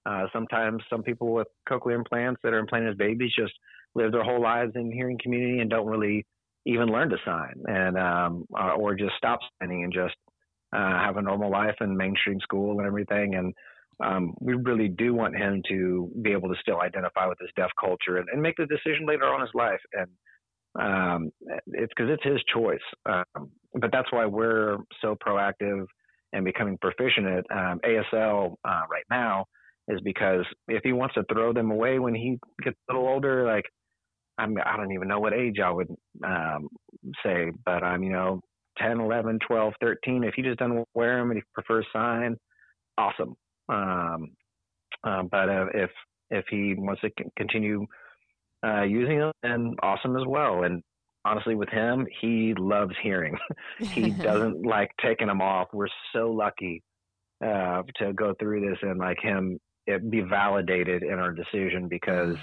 [0.07, 3.53] Uh, sometimes some people with cochlear implants that are implanted as babies just
[3.95, 6.25] live their whole lives in hearing community and don't really
[6.65, 10.15] even learn to sign, and um, uh, or just stop signing and just
[10.73, 13.35] uh, have a normal life in mainstream school and everything.
[13.35, 13.55] And
[14.05, 17.71] um, we really do want him to be able to still identify with this deaf
[17.81, 19.81] culture and, and make the decision later on in his life.
[19.93, 20.09] And
[20.79, 21.31] um,
[21.67, 22.79] it's because it's his choice.
[23.07, 25.85] Um, but that's why we're so proactive
[26.33, 29.47] and becoming proficient at um, ASL uh, right now
[29.89, 33.47] is because if he wants to throw them away when he gets a little older,
[33.47, 33.65] like
[34.37, 35.89] I'm, I don't even know what age I would
[36.25, 36.69] um,
[37.25, 38.41] say, but I'm, you know,
[38.81, 40.25] 10, 11, 12, 13.
[40.25, 42.37] If he just doesn't wear them and he prefers sign,
[42.97, 43.35] awesome.
[43.69, 44.31] Um,
[45.05, 45.91] uh, but uh, if
[46.31, 47.87] if he wants to c- continue
[48.67, 50.65] uh, using them, then awesome as well.
[50.65, 50.83] And
[51.25, 53.37] honestly, with him, he loves hearing.
[53.95, 55.69] he doesn't like taking them off.
[55.73, 56.83] We're so lucky
[57.45, 62.37] uh, to go through this and like him it be validated in our decision because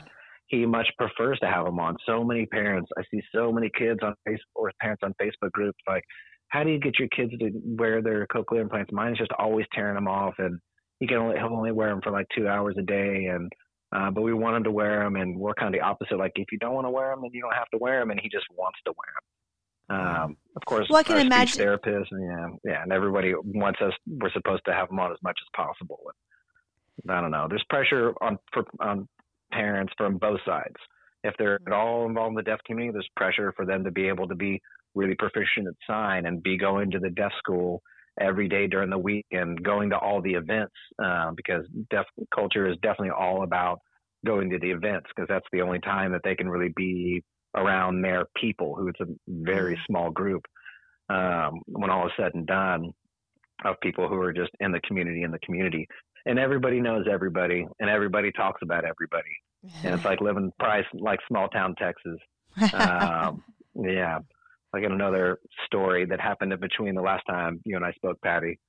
[0.47, 1.97] he much prefers to have them on.
[2.05, 5.77] So many parents, I see so many kids on Facebook or parents on Facebook groups
[5.87, 6.03] like,
[6.49, 8.91] how do you get your kids to wear their cochlear implants?
[8.93, 10.59] Mine is just always tearing them off, and
[10.99, 13.51] he can only he'll only wear them for like two hours a day, and
[13.95, 16.17] uh, but we want him to wear them, and we're kind of the opposite.
[16.17, 18.11] Like if you don't want to wear them, then you don't have to wear them,
[18.11, 19.25] and he just wants to wear them.
[19.87, 22.23] Um, of course, Well, I can imagine- therapist, and
[22.63, 23.93] yeah, yeah, and everybody wants us.
[24.07, 25.99] We're supposed to have them on as much as possible.
[27.03, 27.47] And I don't know.
[27.49, 29.07] There's pressure on for on
[29.55, 30.75] parents from both sides.
[31.23, 34.07] If they're at all involved in the deaf community, there's pressure for them to be
[34.07, 34.61] able to be
[34.93, 37.81] really proficient at sign and be going to the deaf school
[38.19, 42.67] every day during the week and going to all the events uh, because deaf culture
[42.67, 43.79] is definitely all about
[44.25, 47.21] going to the events because that's the only time that they can really be
[47.55, 50.43] around their people who it's a very small group
[51.09, 52.91] um, when all is said and done
[53.63, 55.87] of people who are just in the community in the community.
[56.25, 59.31] And everybody knows everybody and everybody talks about everybody
[59.83, 62.19] and it's like living price like small town texas
[62.73, 63.43] um,
[63.75, 64.19] yeah
[64.73, 68.59] like another story that happened in between the last time you and i spoke patty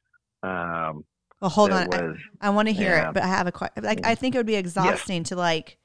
[0.43, 1.05] um,
[1.41, 1.93] well, hold on.
[1.93, 3.09] I- was I, want to hear yeah.
[3.09, 3.83] it, but I have a question.
[3.85, 5.77] Like, I think it would be exhausting to like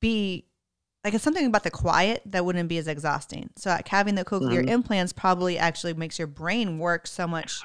[0.00, 0.46] be
[1.04, 3.50] like it's something about the quiet that wouldn't be as exhausting.
[3.56, 4.68] So like having the cochlear Mhm.
[4.68, 7.62] implants probably actually makes your brain work so much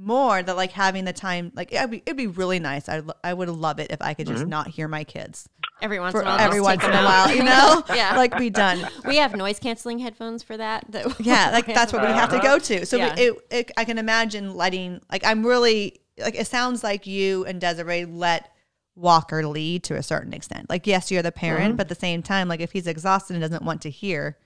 [0.00, 2.88] more that like having the time like it'd be, it'd be really nice.
[2.88, 4.48] I I would love it if I could just Mhm.
[4.48, 5.48] not hear my kids
[5.82, 6.40] Every once for in a while.
[6.40, 7.82] every once in a while, you know?
[7.94, 8.16] yeah.
[8.16, 8.88] like be done.
[9.06, 10.84] we have noise canceling headphones for that.
[10.90, 12.86] that Yeah, like that's what we have to go to.
[12.86, 13.14] So we- Yeah.
[13.18, 17.60] it, it, I can imagine letting like I'm really like it sounds like you and
[17.60, 18.50] Desiree let
[18.94, 20.68] Walker lead to a certain extent.
[20.70, 21.76] Like yes, you're the parent, Mhm.
[21.76, 24.36] but at the same time, like if he's exhausted and doesn't want to hear,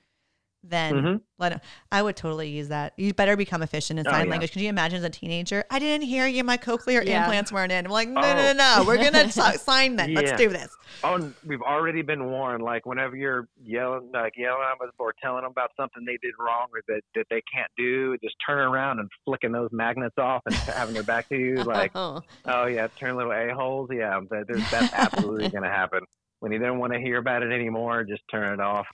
[0.64, 1.20] then Mhm.
[1.38, 1.61] let him.
[1.90, 2.92] I would totally use that.
[2.96, 4.31] You better become efficient in Oh, sign yeah.
[4.31, 4.53] language.
[4.53, 5.64] Could you imagine as a teenager?
[5.70, 6.44] I didn't hear you.
[6.44, 7.22] My cochlear Yeah.
[7.25, 7.85] implants weren't in.
[7.85, 8.35] I'm like, no, no, Oh.
[8.35, 8.85] no, no.
[8.87, 10.14] We're gonna si- sign then.
[10.14, 10.75] Let's do this.
[11.03, 12.62] Oh, and we've already been warned.
[12.62, 16.35] Like whenever you're yelling, like yelling at them or telling them about something they did
[16.38, 20.42] wrong or that, that they can't do, just turning around and flicking those magnets off
[20.46, 21.57] and having their back to you.
[21.64, 23.88] Like, oh, oh yeah, turn little a holes.
[23.92, 26.05] Yeah, that, that's absolutely going to happen.
[26.40, 28.87] When you don't want to hear about it anymore, just turn it off.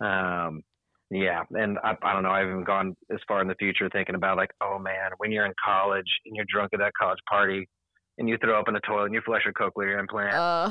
[0.00, 0.62] Um,
[1.10, 2.30] yeah, and I, I don't know.
[2.30, 5.46] I've even gone as far in the future thinking about like, oh man, when you're
[5.46, 7.68] in college and you're drunk at that college party,
[8.18, 10.34] and you throw up in the toilet and you flush a cochlear implant.
[10.34, 10.68] oh.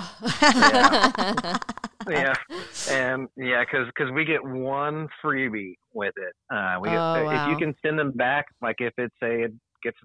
[2.07, 2.33] yeah,
[2.91, 6.33] and yeah, because because we get one freebie with it.
[6.53, 9.53] Uh, we get, Oh, if you can send them back, like if it's say it
[9.83, 9.97] gets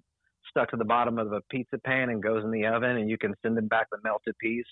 [0.48, 3.18] stuck to the bottom of a pizza pan and goes in the oven, and you
[3.18, 4.66] can send them back the melted piece.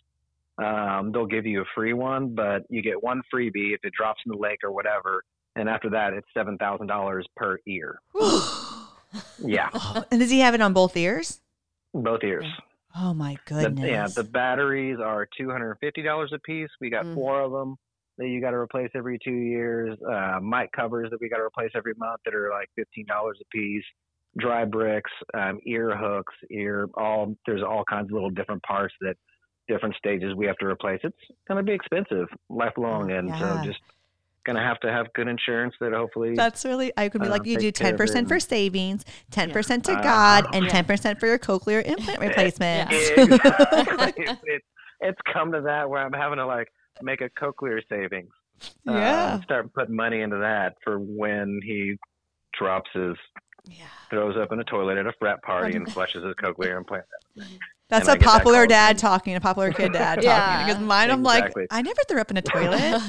[0.58, 4.22] Um, they'll give you a free one, but you get one freebie if it drops
[4.26, 5.22] in the lake or whatever.
[5.56, 7.98] And after that, it's seven thousand dollars per ear.
[9.44, 9.68] Yeah,
[10.10, 11.40] and does he have it on both ears?
[11.92, 12.46] both ears.
[12.96, 13.86] Oh my The, goodness.
[13.90, 16.70] yeah, the batteries are two hundred and fifty dollars a piece.
[16.80, 17.14] We got Mm.
[17.14, 17.76] four of them
[18.16, 19.98] that you got to replace every two years.
[20.10, 23.38] Uh, mic covers that we got to replace every month that are like fifteen dollars
[23.42, 23.84] a piece.
[24.38, 27.34] Dry bricks, um, ear hooks, ear all.
[27.46, 29.16] There's all kinds of little different parts that
[29.68, 31.00] different stages we have to replace.
[31.04, 33.38] It's going to be expensive, lifelong, and Yeah.
[33.38, 33.80] so just
[34.44, 36.34] going to have to have good insurance that hopefully.
[36.34, 38.40] That's really, I could be Uh, like, you do take care of it 10% for
[38.40, 40.70] savings, 10% to Uh, God, and Yeah.
[40.82, 42.90] 10% for your cochlear implant replacement.
[42.90, 42.98] Yeah.
[43.22, 44.24] Exactly.
[44.46, 44.64] it's,
[45.00, 46.68] it's come to that where I'm having to like
[47.02, 48.30] make a cochlear savings.
[48.88, 49.34] uh, Yeah.
[49.34, 51.96] and start putting money into that for when he
[52.56, 53.16] drops his
[53.64, 53.84] Yeah.
[54.10, 57.04] throws up in a toilet at a frat party and flushes his cochlear implant.
[57.88, 60.38] That's And I a get that popular dad talking, a popular kid dad Yeah.
[60.38, 60.66] talking.
[60.66, 63.00] Because mine, I'm like, I never threw up in a toilet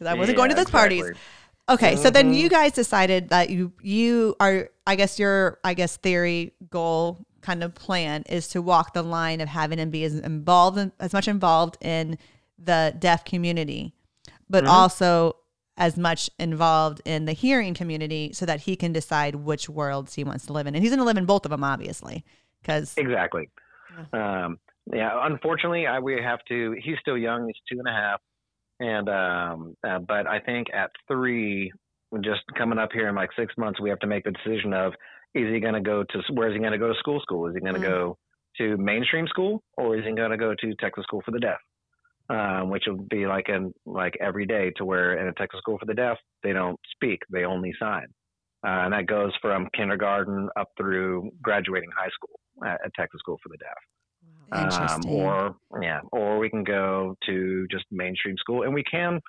[0.00, 1.00] because I wasn't going to Yeah, those parties.
[1.00, 1.20] exactly.
[1.68, 5.96] Okay, so then you guys decided that you you are I guess your I guess
[5.98, 10.18] theory goal kind of plan is to walk the line of having him be as
[10.18, 12.18] involved in, as much involved in
[12.58, 13.94] the deaf community,
[14.48, 14.68] but Mhm.
[14.68, 15.36] also
[15.76, 20.24] as much involved in the hearing community so that he can decide which worlds he
[20.24, 20.74] wants to live in.
[20.74, 22.24] And he's going to live in both of them obviously
[22.64, 23.48] cuz Exactly.
[24.12, 24.58] Um,
[24.92, 26.72] yeah, unfortunately, I we have to.
[26.82, 27.46] He's still young.
[27.46, 28.20] He's two and a half,
[28.80, 31.70] and um, uh, but I think at three,
[32.24, 34.92] just coming up here in like six months, we have to make the decision of
[35.34, 37.20] is he going to go to where is he going to go to school?
[37.20, 37.46] School?
[37.46, 37.84] Is he going to Mm.
[37.84, 38.18] go
[38.58, 41.58] to mainstream school or is he going to go to Texas School for the Deaf?
[42.28, 45.78] Um, which will be like in like every day to where in a Texas School
[45.78, 48.06] for the Deaf they don't speak, they only sign.
[48.66, 53.38] Uh, and that goes from kindergarten up through graduating high school at, at Texas School
[53.42, 53.76] for the Deaf.
[54.52, 59.20] Um, or yeah, or we can go to just mainstream school, and we can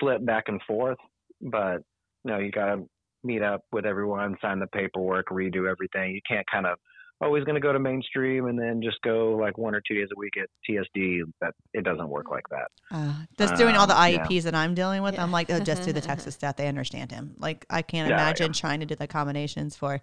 [0.00, 0.98] flip back and forth.
[1.40, 1.78] But
[2.24, 2.84] you know, you got to
[3.22, 6.12] meet up with everyone, sign the paperwork, redo everything.
[6.14, 6.78] You can't kind of
[7.20, 10.08] always going to go to mainstream and then just go like one or two days
[10.14, 11.20] a week at TSD.
[11.40, 12.66] That it doesn't work like that.
[12.90, 14.26] Uh, just doing all the Um, yeah.
[14.26, 15.22] IEPs that I'm dealing with, Yeah.
[15.22, 16.56] I'm like, oh, just do the Texas stuff.
[16.56, 17.34] They understand him.
[17.38, 20.00] Like, I can't Yeah, imagine trying to do the combinations for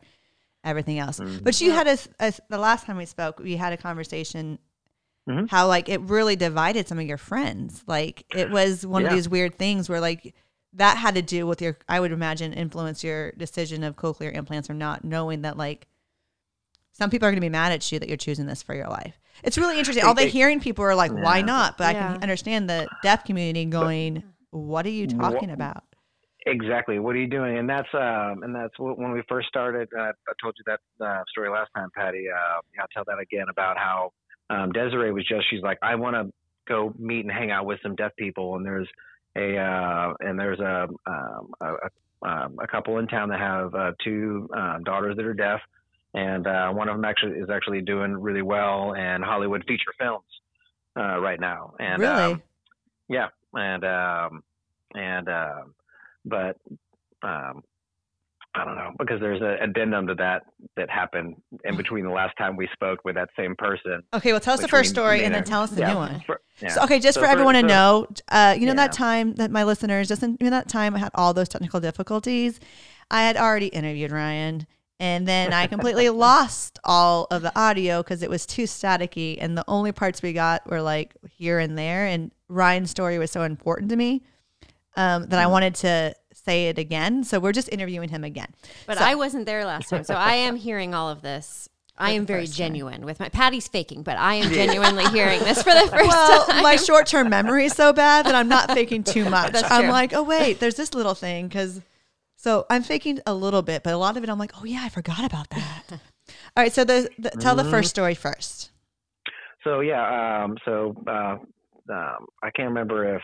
[0.63, 1.19] everything else.
[1.19, 1.43] Mhm.
[1.43, 4.59] But you had a, a- the last time we spoke, we had a conversation
[5.29, 5.49] Mhm.
[5.49, 7.83] how like it really divided some of your friends.
[7.87, 10.33] Like it was one of these weird things where like
[10.73, 14.69] that had to do with your, I would imagine, influence your decision of cochlear implants
[14.69, 15.87] or not, knowing that like
[16.93, 18.87] some people are going to be mad at you that you're choosing this for your
[18.87, 19.19] life.
[19.43, 20.03] It's really interesting.
[20.05, 21.77] All the hearing people are like, why not?
[21.77, 25.83] But I can understand the deaf community going, what are you Wha- talking about?
[26.47, 26.97] Exactly.
[26.97, 27.59] What are you doing?
[27.59, 29.87] And that's um, and that's when we first started.
[29.95, 32.25] Uh, I told you that uh, story last time, Patty.
[32.29, 34.11] Uh, I'll tell that again about how
[34.49, 35.47] um, Desiree was just.
[35.51, 36.33] She's like, I want to
[36.67, 38.55] go meet and hang out with some deaf people.
[38.55, 38.87] And there's
[39.37, 43.75] a uh, and there's a um, a, a, um, a couple in town that have
[43.75, 45.61] uh, two uh, daughters that are deaf,
[46.15, 50.25] and uh, one of them actually is actually doing really well in Hollywood feature films
[50.97, 51.75] uh, right now.
[51.79, 52.13] And really?
[52.13, 52.43] um,
[53.07, 54.43] yeah, and um,
[54.95, 55.73] and um,
[56.25, 56.57] but
[57.23, 57.63] um,
[58.53, 60.43] I don't know because there's an addendum to that
[60.75, 64.01] that happened in between the last time we spoke with that same person.
[64.13, 66.21] okay, well, tell us the first story and then tell us the yeah, new one.
[66.25, 66.69] for- yeah.
[66.69, 69.51] So, okay, just So for for- everyone to know, uh, you know that time that
[69.51, 72.59] my listeners, just in, you know that time I had all those technical difficulties.
[73.09, 74.67] I had already interviewed Ryan,
[74.99, 79.57] and then I completely lost all of the audio because it was too staticky, and
[79.57, 82.05] the only parts we got were like here and there.
[82.05, 84.23] And Ryan's story was so important to me
[84.95, 85.51] um, that I Mm-hmm.
[85.51, 87.23] wanted to say it again.
[87.23, 88.53] So we're just interviewing him again.
[88.87, 91.67] But So- I wasn't there last time, so I am hearing all of this.
[91.97, 92.67] I am very first time.
[92.69, 96.45] genuine with my Patty's faking, but I am genuinely hearing this for the first Well,
[96.47, 96.63] time.
[96.63, 99.51] my short term memory is so bad that I'm not faking too much.
[99.51, 99.91] That's I'm true.
[99.91, 101.81] like, oh wait, there's this little thing because.
[102.37, 104.79] So I'm faking a little bit, but a lot of it I'm like, oh yeah,
[104.81, 105.83] I forgot about that.
[105.91, 105.97] All
[106.57, 107.69] right, so the, the tell the Mm-hmm.
[107.71, 108.71] first story first.
[109.63, 111.37] So yeah, um, so uh,
[111.93, 113.21] um, I can't remember if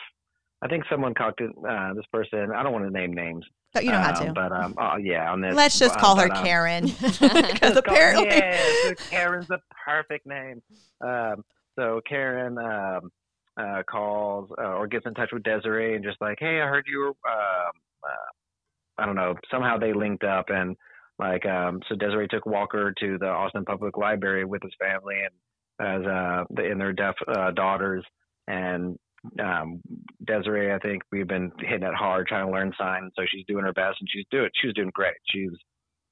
[0.61, 2.51] I think someone talked to uh, this person.
[2.51, 3.45] I don't want to name names.
[3.73, 4.33] But you don't have um, to.
[4.33, 5.55] But um, oh, yeah, on this.
[5.55, 10.25] Let's just uh, call her but, um, Karen because Let's call- apparently Karen's the perfect
[10.25, 10.61] name.
[11.01, 11.43] Um,
[11.77, 13.11] so Karen um,
[13.57, 16.85] uh, calls uh, or gets in touch with Desiree and just like, hey, I heard
[16.87, 17.07] you were.
[17.09, 17.71] Um,
[18.03, 19.35] uh, I don't know.
[19.51, 20.75] Somehow they linked up and
[21.19, 25.33] like um, so Desiree took Walker to the Austin Public Library with his family and
[25.79, 28.03] as uh, the, and their deaf uh, daughters
[28.47, 28.97] and
[29.39, 29.81] um,
[30.25, 33.09] Desiree, I think we've been hitting it hard trying to learn sign.
[33.15, 35.15] So she's doing her best and she's doing she was doing great.
[35.29, 35.49] She's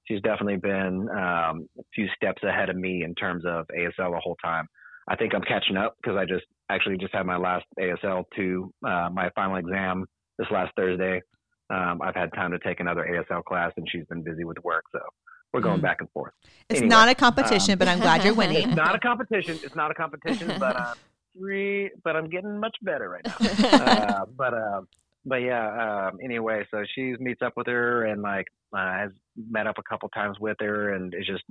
[0.05, 4.19] she's definitely been um, a few steps ahead of me in terms of ASL the
[4.23, 4.67] whole time.
[5.07, 8.71] I think I'm catching up because I just actually just had my last ASL two,
[8.85, 10.05] uh, my final exam
[10.39, 11.21] this last Thursday.
[11.69, 14.83] Um, I've had time to take another ASL class, and she's been busy with work,
[14.91, 14.99] so
[15.53, 15.83] we're going Mm.
[15.83, 16.33] back and forth.
[16.69, 18.67] It's Anyway, not a competition, but I'm glad you're winning.
[18.67, 19.59] It's not a competition.
[19.63, 20.95] It's not a competition, but I'm
[21.39, 23.67] re- but I'm getting much better right now.
[24.21, 24.81] uh, but uh,
[25.25, 26.09] but yeah.
[26.11, 29.11] Um, anyway, so she meets up with her and like uh, has
[29.49, 31.43] met up a couple times with her, and it's just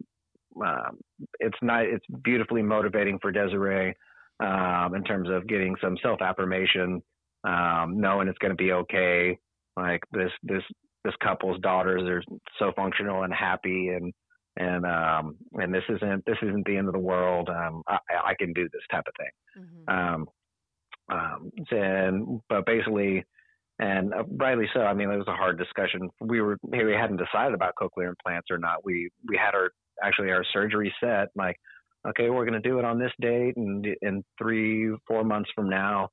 [0.65, 0.99] um,
[1.41, 3.95] it's not it's beautifully motivating for Desiree
[4.41, 7.03] um, in terms of getting some self affirmation,
[7.45, 9.39] um, knowing it's going to be okay.
[9.77, 10.63] Like this this
[11.05, 12.23] this couple's daughters are
[12.59, 14.13] so functional and happy and
[14.57, 17.49] and um and this isn't this isn't the end of the world.
[17.49, 19.65] Um i i can do this type of thing.
[19.89, 20.15] Mhm.
[20.15, 20.27] um
[21.13, 23.25] um and but basically
[23.81, 26.09] and uh, rightly so i mean it was a hard discussion.
[26.21, 28.85] We were we hadn't decided about cochlear implants or not.
[28.85, 29.71] We we had our
[30.03, 31.57] actually our surgery set like
[32.07, 35.69] okay we're going to do it on this date and in three four months from
[35.69, 36.09] now.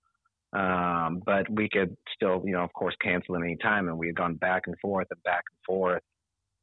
[0.54, 4.08] Um but we could still you know of course cancel at any time and we
[4.08, 6.02] had gone back and forth and back and forth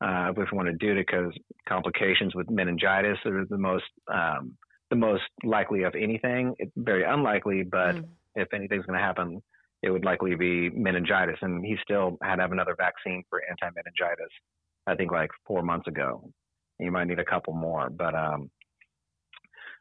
[0.01, 1.33] uh, if we want to do it because
[1.69, 4.57] complications with meningitis are the most um,
[4.91, 6.55] the most likely of anything.
[6.59, 8.09] It's very unlikely, but Mm.
[8.37, 9.43] if anything's going to happen,
[9.83, 11.39] it would likely be meningitis.
[11.43, 14.33] And he still had to have another vaccine for anti-meningitis.
[14.87, 16.33] I think like four months ago.
[16.81, 18.51] You might need a couple more, but um,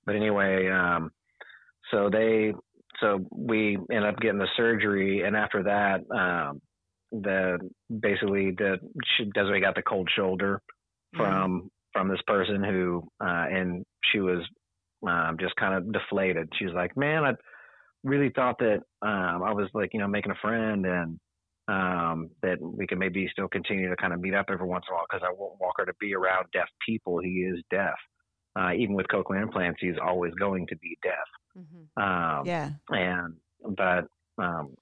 [0.05, 1.11] but anyway, um,
[1.91, 2.53] so they
[2.99, 6.59] so we end up getting the surgery, and after that, um,
[7.11, 7.57] the
[7.89, 8.77] basically the
[9.17, 10.61] she Desiree got the cold shoulder
[11.15, 14.39] from from this person who uh and she was
[15.07, 16.49] um just kind of deflated.
[16.57, 17.33] She was like man i
[18.03, 21.19] really thought that um i was like you know making a friend and
[21.67, 24.93] um that we could maybe still continue to kind of meet up every once in
[24.93, 27.19] a while because i won't want her to be around deaf people.
[27.19, 27.95] He is deaf.
[28.57, 31.27] Uh even with cochlear implants he's always going to be deaf.
[31.57, 32.39] Mhm.
[32.39, 32.71] um Yeah.
[32.89, 33.35] and
[33.75, 34.75] but um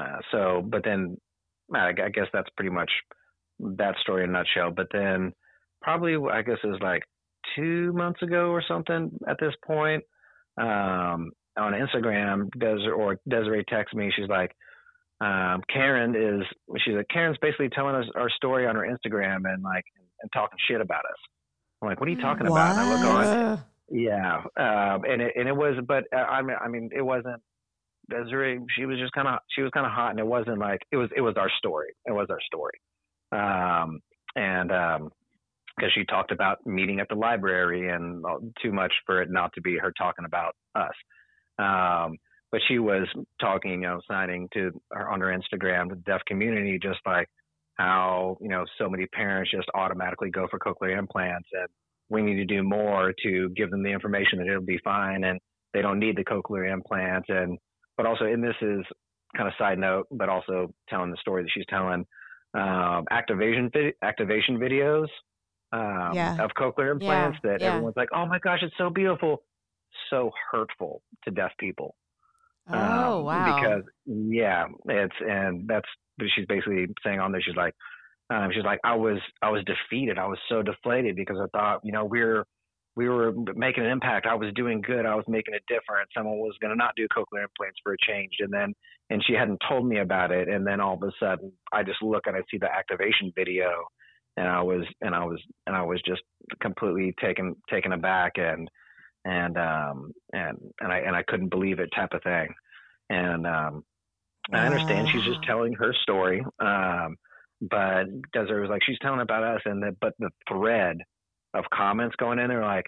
[0.00, 1.16] uh, so but then
[1.74, 2.90] I, I guess that's pretty much
[3.58, 4.70] that story in a nutshell.
[4.74, 5.32] But then
[5.82, 7.02] probably i guess it was like
[7.56, 10.02] two months ago or something at this point
[10.58, 14.12] um on instagram Des- or desiree texts me.
[14.14, 14.52] She's like
[15.20, 16.46] um karen is
[16.84, 19.84] she's like karen's basically telling us our story on her instagram and like
[20.22, 21.18] and talking shit about us.
[21.82, 22.72] I'm like what are you talking about?
[22.72, 23.64] And i look on.
[23.92, 27.42] Yeah, um, and it and it was, but uh, I mean, I mean, it wasn't
[28.10, 28.60] Desiree.
[28.76, 30.96] She was just kind of she was kind of hot, and it wasn't like it
[30.96, 31.94] was it was our story.
[32.06, 32.80] It was our story,
[33.32, 34.00] um,
[34.36, 35.10] and um,
[35.76, 38.24] because she talked about meeting at the library and
[38.62, 40.94] too much for it not to be her talking about us.
[41.58, 42.16] Um,
[42.52, 43.06] but she was
[43.40, 47.28] talking, you know, signing to her on her Instagram the deaf community, just like
[47.80, 51.68] how you know so many parents just automatically go for cochlear implants and
[52.10, 55.40] we need to do more to give them the information that it'll be fine and
[55.72, 57.56] they don't need the cochlear implants and
[58.00, 58.84] but also and this is
[59.36, 62.04] kind of side note but also telling the story that she's telling
[62.54, 63.70] um, activation
[64.02, 65.06] activation videos
[65.72, 66.36] um, Yeah.
[66.42, 67.68] of cochlear implants that yeah.
[67.68, 69.42] everyone's like oh my gosh it's so beautiful
[70.08, 71.94] so hurtful to deaf people
[72.68, 73.60] Oh um, wow!
[73.60, 75.88] Because yeah, it's and that's
[76.18, 77.40] but she's basically saying on there.
[77.42, 77.74] She's like,
[78.30, 80.18] um, she's like, I was I was defeated.
[80.18, 82.44] I was so deflated because I thought you know we're
[82.96, 84.26] we were making an impact.
[84.26, 85.06] I was doing good.
[85.06, 86.10] I was making a difference.
[86.16, 88.74] Someone was going to not do cochlear implants for a change, and then
[89.10, 90.48] and she hadn't told me about it.
[90.48, 93.70] And then all of a sudden, I just look and I see the activation video,
[94.36, 96.22] and I was and I was and I was just
[96.60, 98.68] completely taken taken aback and
[99.24, 102.48] and um and and I and I couldn't believe it type of thing.
[103.08, 103.84] And um
[104.52, 106.44] I understand she's just telling her story.
[106.58, 107.16] Um
[107.60, 110.98] but Desiree was like she's telling about us and the but the thread
[111.54, 112.86] of comments going in there like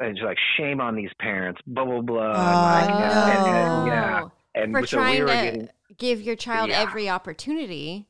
[0.00, 2.32] and she's like shame on these parents, blah blah blah.
[2.32, 4.20] and like, Oh, and, and, yeah.
[4.24, 6.80] Oh, And for so we trying were to getting give your child Yeah.
[6.80, 8.06] every opportunity.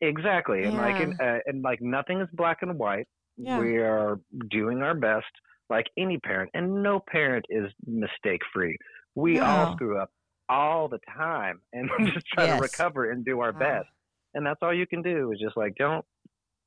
[0.00, 3.06] exactly and like and, uh, and like nothing is black and white.
[3.36, 3.58] Yeah.
[3.60, 4.18] We are
[4.50, 5.26] doing our best
[5.70, 8.76] like any parent and no parent is mistake free.
[9.14, 10.10] We all screw up
[10.48, 12.56] all the time and just try Yes.
[12.58, 13.58] to recover and do our Wow.
[13.58, 13.88] best.
[14.34, 16.04] And that's all you can do is just like don't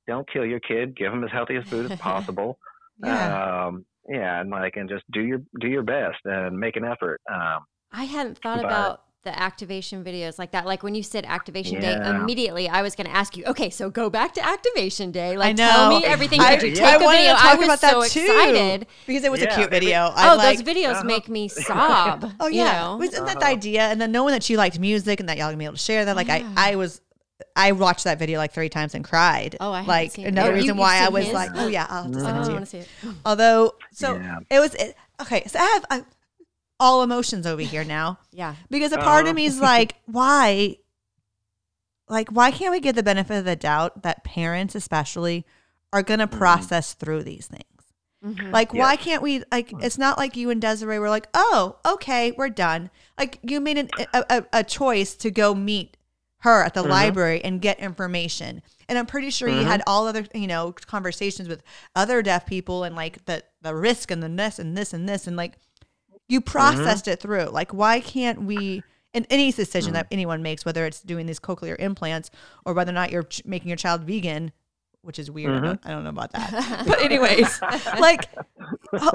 [0.08, 2.58] don't kill your kid, give them as healthy as food as possible.
[3.04, 3.66] Yeah.
[3.68, 7.22] Um yeah, and like and just do your do your best and make an effort.
[7.32, 7.60] Um
[7.92, 10.66] I hadn't thought But- about the activation videos like that.
[10.66, 13.88] Like when you said activation day, immediately I was going to ask you, okay, so
[13.92, 15.38] go back to activation day.
[15.38, 15.68] Like know.
[15.70, 16.40] tell me everything.
[16.42, 16.92] I, Did you Yeah.
[16.94, 17.34] take I a wanted video?
[17.36, 18.88] to talk I was about so too excited.
[19.06, 20.12] because it was a Yeah, cute every- video.
[20.18, 21.04] Oh, like, those videos uh-huh.
[21.04, 22.32] make me sob.
[22.40, 22.98] Oh you yeah, know?
[22.98, 23.52] wasn't that the Uh-huh.
[23.54, 23.82] idea?
[23.84, 26.04] And then knowing that you liked music and that y'all gonna be able to share
[26.06, 26.52] that, like Yeah.
[26.58, 27.00] I, I was,
[27.56, 29.56] I watched that video like three times and cried.
[29.60, 30.30] Oh, I haven't like seen it.
[30.30, 31.34] another Oh, you- reason you've why I was his?
[31.34, 32.60] like, oh yeah, I'll have to Oh, send I it to want you.
[32.60, 33.16] to see it.
[33.26, 34.40] Although, so Yeah.
[34.50, 35.44] it was it, okay.
[35.48, 36.04] So I have I,
[36.80, 38.56] all emotions over here now Yeah.
[38.70, 39.30] because a part Uh-huh.
[39.30, 40.78] of me is like, why?
[42.10, 45.46] Like, why can't we get the benefit of the doubt that parents, especially,
[45.94, 47.64] are going to process through these things.
[48.26, 48.52] Mhm.
[48.52, 48.82] Like, Yeah.
[48.82, 49.44] why can't we?
[49.52, 52.90] Like, it's not like you and Desiree were like, oh, okay, we're done.
[53.18, 55.98] Like, you made an, a, a, a choice to go meet
[56.42, 56.92] her at the mm-hmm.
[56.92, 58.62] library and get information.
[58.88, 59.90] And I'm pretty sure you had mm-hmm.
[59.90, 61.64] all other, you know, conversations with
[61.96, 65.28] other deaf people and like the the risk and the this and this and this
[65.28, 65.58] and like
[66.28, 66.52] you mm-hmm.
[66.52, 67.46] processed it through.
[67.46, 68.84] Like, why can't we?
[69.14, 69.96] In any decision mm.
[69.96, 72.32] that anyone makes, whether it's doing these cochlear implants
[72.66, 74.54] or whether or not you're ch- making your child vegan,
[75.02, 75.52] which is weird.
[75.52, 76.84] I, don't, I don't know about that.
[76.88, 77.62] but anyways,
[78.00, 78.30] like,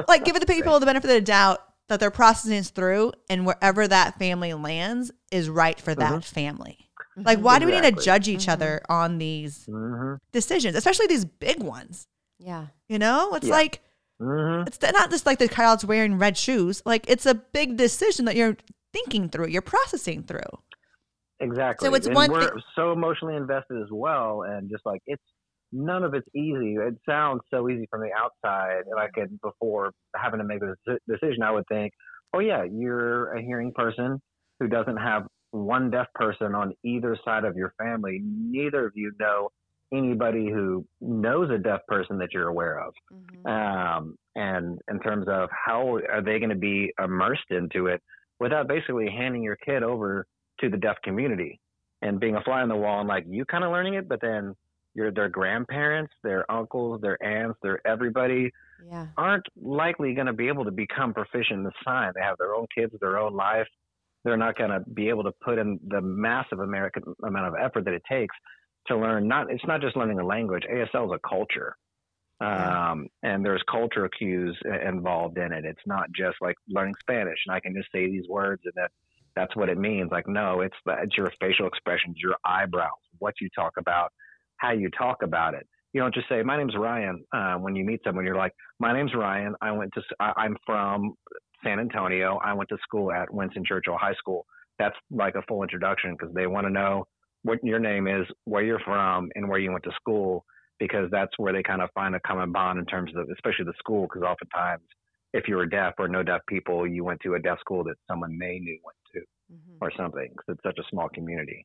[0.07, 3.47] like give the people the benefit of the doubt that they're processing this through, and
[3.47, 6.86] wherever that family lands is right for that family.
[7.25, 11.25] Like, why do we need to judge each other on these hmm decisions, especially these
[11.25, 12.07] big ones?
[12.39, 12.67] Yeah.
[12.89, 13.55] You know, it's Yeah.
[13.55, 13.83] like
[14.21, 16.83] hmm it's not just like the child's wearing red shoes.
[16.85, 18.57] Like, it's a big decision that you're
[18.93, 20.41] thinking through, you're processing through.
[21.41, 21.87] Exactly.
[21.89, 25.23] So it's and one we're thing- so emotionally invested as well, and just like it's
[25.73, 26.77] none of it's easy.
[26.77, 28.83] It sounds so easy from the outside.
[28.91, 31.93] And I could before having to make this deci- decision, I would think,
[32.35, 34.21] oh yeah, you're a hearing person
[34.61, 35.25] who doesn't have
[35.65, 38.21] one deaf person on either side of your family.
[38.23, 39.51] Neither of you know
[39.93, 42.93] anybody who knows a deaf person that you're aware of.
[43.13, 43.47] Mhm.
[43.49, 48.03] um, and in terms of how are they going to be immersed into it
[48.41, 50.27] without basically handing your kid over
[50.61, 51.59] to the deaf community
[52.03, 54.21] and being a fly on the wall and like you kind of learning it, but
[54.21, 54.55] then
[54.95, 58.51] your their grandparents, their uncles, their aunts, their everybody
[58.91, 59.07] Yeah.
[59.17, 62.13] aren't likely going to be able to become proficient in the sign.
[62.15, 63.69] They have their own kids, their own life.
[64.27, 67.85] They're not going to be able to put in the massive American amount of effort
[67.85, 68.35] that it takes
[68.89, 69.29] to learn.
[69.29, 70.65] Not it's not just learning a language.
[70.69, 71.77] ASL is a culture,
[72.41, 75.65] um, and there's culture cues involved in it.
[75.65, 78.91] It's not just like learning Spanish and I can just say these words and that
[79.37, 80.11] that's what it means.
[80.11, 84.11] Like no, it's the, it's your facial expressions, your eyebrows, what you talk about,
[84.57, 85.69] how you talk about it.
[85.93, 88.93] You don't just say, "My name's Ryan." Uh, when you meet someone, you're like, "My
[88.93, 89.55] name's Ryan.
[89.63, 90.03] I went to.
[90.21, 91.15] I'm from
[91.67, 92.39] San Antonio.
[92.45, 94.47] I went to school at Winston Churchill High School."
[94.79, 97.07] That's like a full introduction because they want to know
[97.43, 100.45] what your name is, where you're from, and where you went to school
[100.79, 103.73] because that's where they kind of find a common bond in terms of, especially the
[103.79, 104.03] school.
[104.03, 104.85] Because oftentimes,
[105.33, 107.97] if you were deaf or no deaf people, you went to a deaf school that
[108.09, 109.21] someone they knew went to
[109.55, 109.79] Mhm.
[109.81, 111.65] or something because it's such a small community.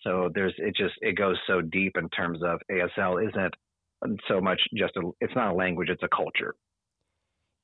[0.00, 3.54] So there's it just it goes so deep in terms of ASL isn't
[4.26, 6.54] so much just a it's not a language it's a culture.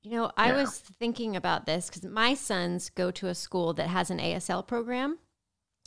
[0.03, 0.57] You know, I Yeah.
[0.63, 4.63] was thinking about this because my sons go to a school that has an ASL
[4.63, 5.19] program.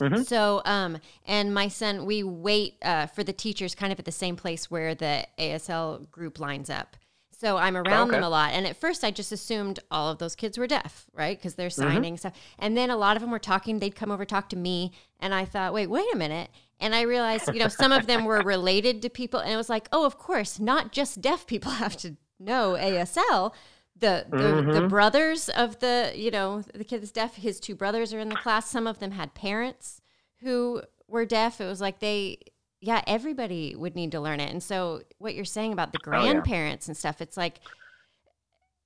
[0.00, 0.26] Mhm.
[0.26, 4.12] So, um, and my son, we wait uh, for the teachers kind of at the
[4.12, 6.96] same place where the ASL group lines up.
[7.32, 8.52] So I'm around them a lot.
[8.52, 11.38] And at first, I just assumed all of those kids were deaf, right?
[11.38, 11.88] Because they're Mm-hmm.
[11.90, 12.34] signing stuff.
[12.58, 13.78] And then a lot of them were talking.
[13.78, 16.50] They'd come over talk to me, and I thought, wait, wait a minute.
[16.78, 19.70] And I realized, you know, some of them were related to people, and it was
[19.70, 23.54] like, oh, of course, not just deaf people have to know ASL.
[24.00, 24.70] The the, Mm-hmm.
[24.72, 28.28] the brothers of the you know the kid that's deaf, his two brothers are in
[28.30, 28.68] the class.
[28.70, 30.00] Some of them had parents
[30.40, 31.60] who were deaf.
[31.60, 32.38] It was like they
[32.80, 34.50] yeah, everybody would need to learn it.
[34.50, 36.32] And so what you're saying about the Oh, yeah.
[36.32, 37.60] grandparents and stuff, it's like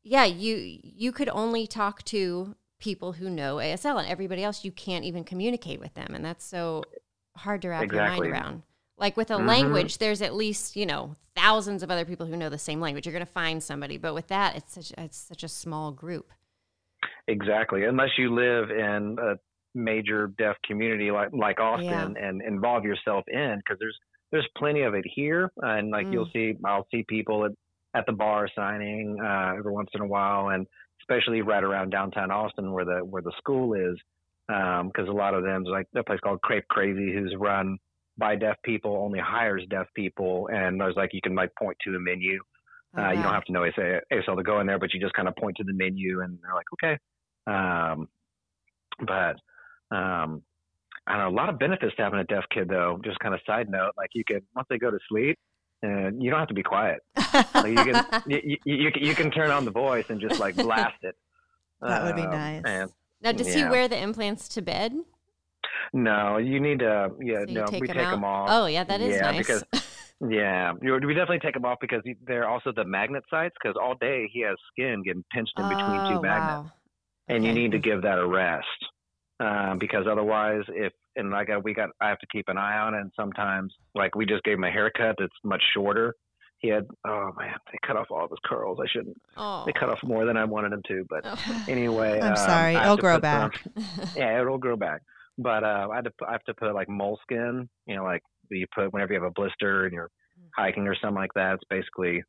[0.02, 4.72] yeah, you you could only talk to people who know ASL and everybody else you
[4.72, 6.82] can't even communicate with them and that's so
[7.36, 8.26] hard to wrap Exactly.
[8.28, 8.62] your mind around.
[8.97, 9.47] Like with a Mhm.
[9.47, 13.07] language, there's at least, you know, thousands of other people who know the same language.
[13.07, 16.30] You're going to find somebody, but with that, it's such it's such a small group.
[17.26, 17.84] Exactly.
[17.84, 19.34] Unless you live in a
[19.74, 23.99] major deaf community like like Austin and involve yourself in because there's
[24.30, 27.51] there's plenty of it here and like you'll see I'll see people at,
[27.95, 30.66] at the bar signing uh, every once in a while and
[31.01, 33.99] especially right around downtown Austin where the where the school is
[34.47, 37.76] because a lot of them like a place called Crepe Crazy who's run
[38.18, 41.76] by deaf people only hires deaf people and I was like you can like point
[41.84, 42.40] to the menu
[42.96, 45.00] Oh, uh, you don't have to know ASL ASL to go in there, but you
[45.00, 46.96] just kind of point to the menu and they're like, okay.
[47.48, 48.06] Um,
[49.00, 49.34] but
[49.90, 50.42] um,
[51.04, 53.00] I don't know, a lot of benefits to having a deaf kid, though.
[53.04, 55.36] Just kind of side note, like you can once they go to sleep,
[55.82, 57.00] and you don't have to be quiet.
[57.52, 60.38] Like you can you, you, you, can- you can turn on the voice and just
[60.38, 61.16] like blast it.
[61.80, 62.62] That would be Um, nice.
[62.64, 62.90] And
[63.22, 63.70] now, does he yeah.
[63.70, 64.94] wear the implants to bed?
[65.95, 67.11] No, you need to.
[67.20, 68.11] Yeah, So no, take we them take out?
[68.11, 68.49] them off.
[68.51, 69.38] Oh, yeah, that is yeah, nice.
[69.38, 69.64] because
[70.28, 73.55] yeah, we definitely take them off because they're also the magnet sites.
[73.62, 76.70] Because all day he has skin getting pinched in between oh, two magnets.
[76.70, 76.72] wow.
[77.28, 78.66] and you need to give that a rest
[79.40, 82.78] um, because otherwise, if and like I, we got, I have to keep an eye
[82.78, 83.01] on it.
[83.01, 86.14] And sometimes, like we just gave him a haircut that's much shorter.
[86.59, 88.78] He had, oh man, they cut off all of his curls.
[88.82, 89.20] I shouldn't.
[89.36, 89.64] Oh.
[89.66, 91.24] They cut off more than I wanted them to, but
[91.68, 92.20] anyway.
[92.20, 92.74] I'm um, sorry.
[92.74, 93.61] It'll grow put some- back.
[94.16, 95.03] yeah, it'll grow back.
[95.39, 98.66] But uh, I, had to, I have to put like moleskin, you know, like you
[98.74, 100.11] put whenever you have a blister and you're
[100.57, 101.55] hiking or something like that.
[101.55, 102.22] It's basically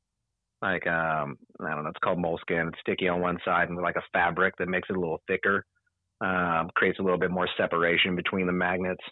[0.61, 1.89] like um, I don't know.
[1.89, 2.69] It's called moleskin.
[2.69, 5.65] It's sticky on one side and like a fabric that makes it a little thicker.
[6.21, 9.03] Um, creates a little bit more separation between the magnets.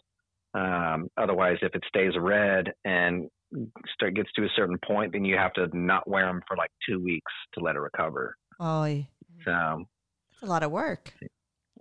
[0.54, 3.28] Um, otherwise, if it stays red and
[3.94, 6.70] start gets to a certain point, then you have to not wear them for like
[6.88, 8.36] two weeks to let it recover.
[8.60, 9.86] Oh, it's So
[10.42, 11.14] a lot of work.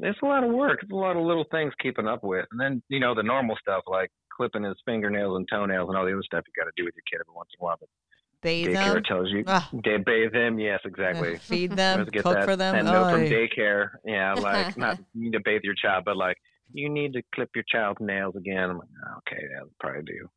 [0.02, 0.80] It's a lot of work.
[0.82, 3.56] It's a lot of little things keeping up with, and then you know the normal
[3.60, 6.72] stuff like clipping his fingernails and toenails and all the other stuff you got to
[6.76, 7.76] do with your kid every once in a while.
[7.78, 7.88] But
[8.42, 9.44] Bathe daycare them, tells you
[9.84, 10.58] they bathe them.
[10.58, 11.36] Yes, exactly.
[11.38, 12.74] feed them, Let's get cook that, for them.
[12.74, 13.90] that note from daycare.
[14.04, 16.36] Yeah, like not you need to bathe your child, but like
[16.72, 18.70] you need to clip your child's nails again.
[18.70, 20.28] I'm like, "Oh, okay, yeah, probably do.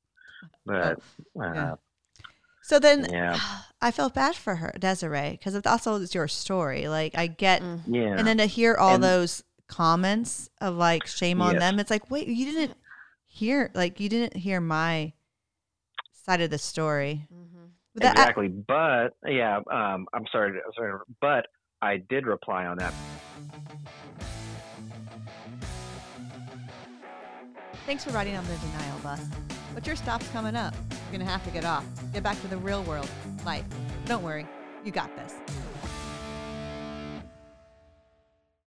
[0.66, 1.00] But
[1.40, 1.76] uh, yeah.
[2.62, 3.40] So then yeah,
[3.82, 6.88] I felt bad for her, Desiree, because it also is your story.
[6.88, 7.82] Like I get, Mm.
[7.88, 8.16] yeah.
[8.18, 11.62] and then to hear all And- those comments of like shame on Yes.
[11.62, 12.78] them, it's like, wait, you didn't
[13.28, 15.14] hear, like you didn't hear my
[16.12, 17.28] side of the story.
[17.34, 17.70] Mhm.
[17.94, 18.48] But that- exactly.
[18.50, 20.52] But yeah, um, I'm sorry.
[20.66, 21.48] I'm sorry, but
[21.82, 22.94] I did reply on that.
[27.86, 29.22] Thanks for riding on the denial bus.
[29.74, 30.74] But your stop's coming up.
[30.90, 31.86] You're going to have to get off.
[32.14, 33.10] Get back to the real world,
[33.46, 33.66] life.
[34.06, 34.48] Don't worry,
[34.84, 35.36] you got this.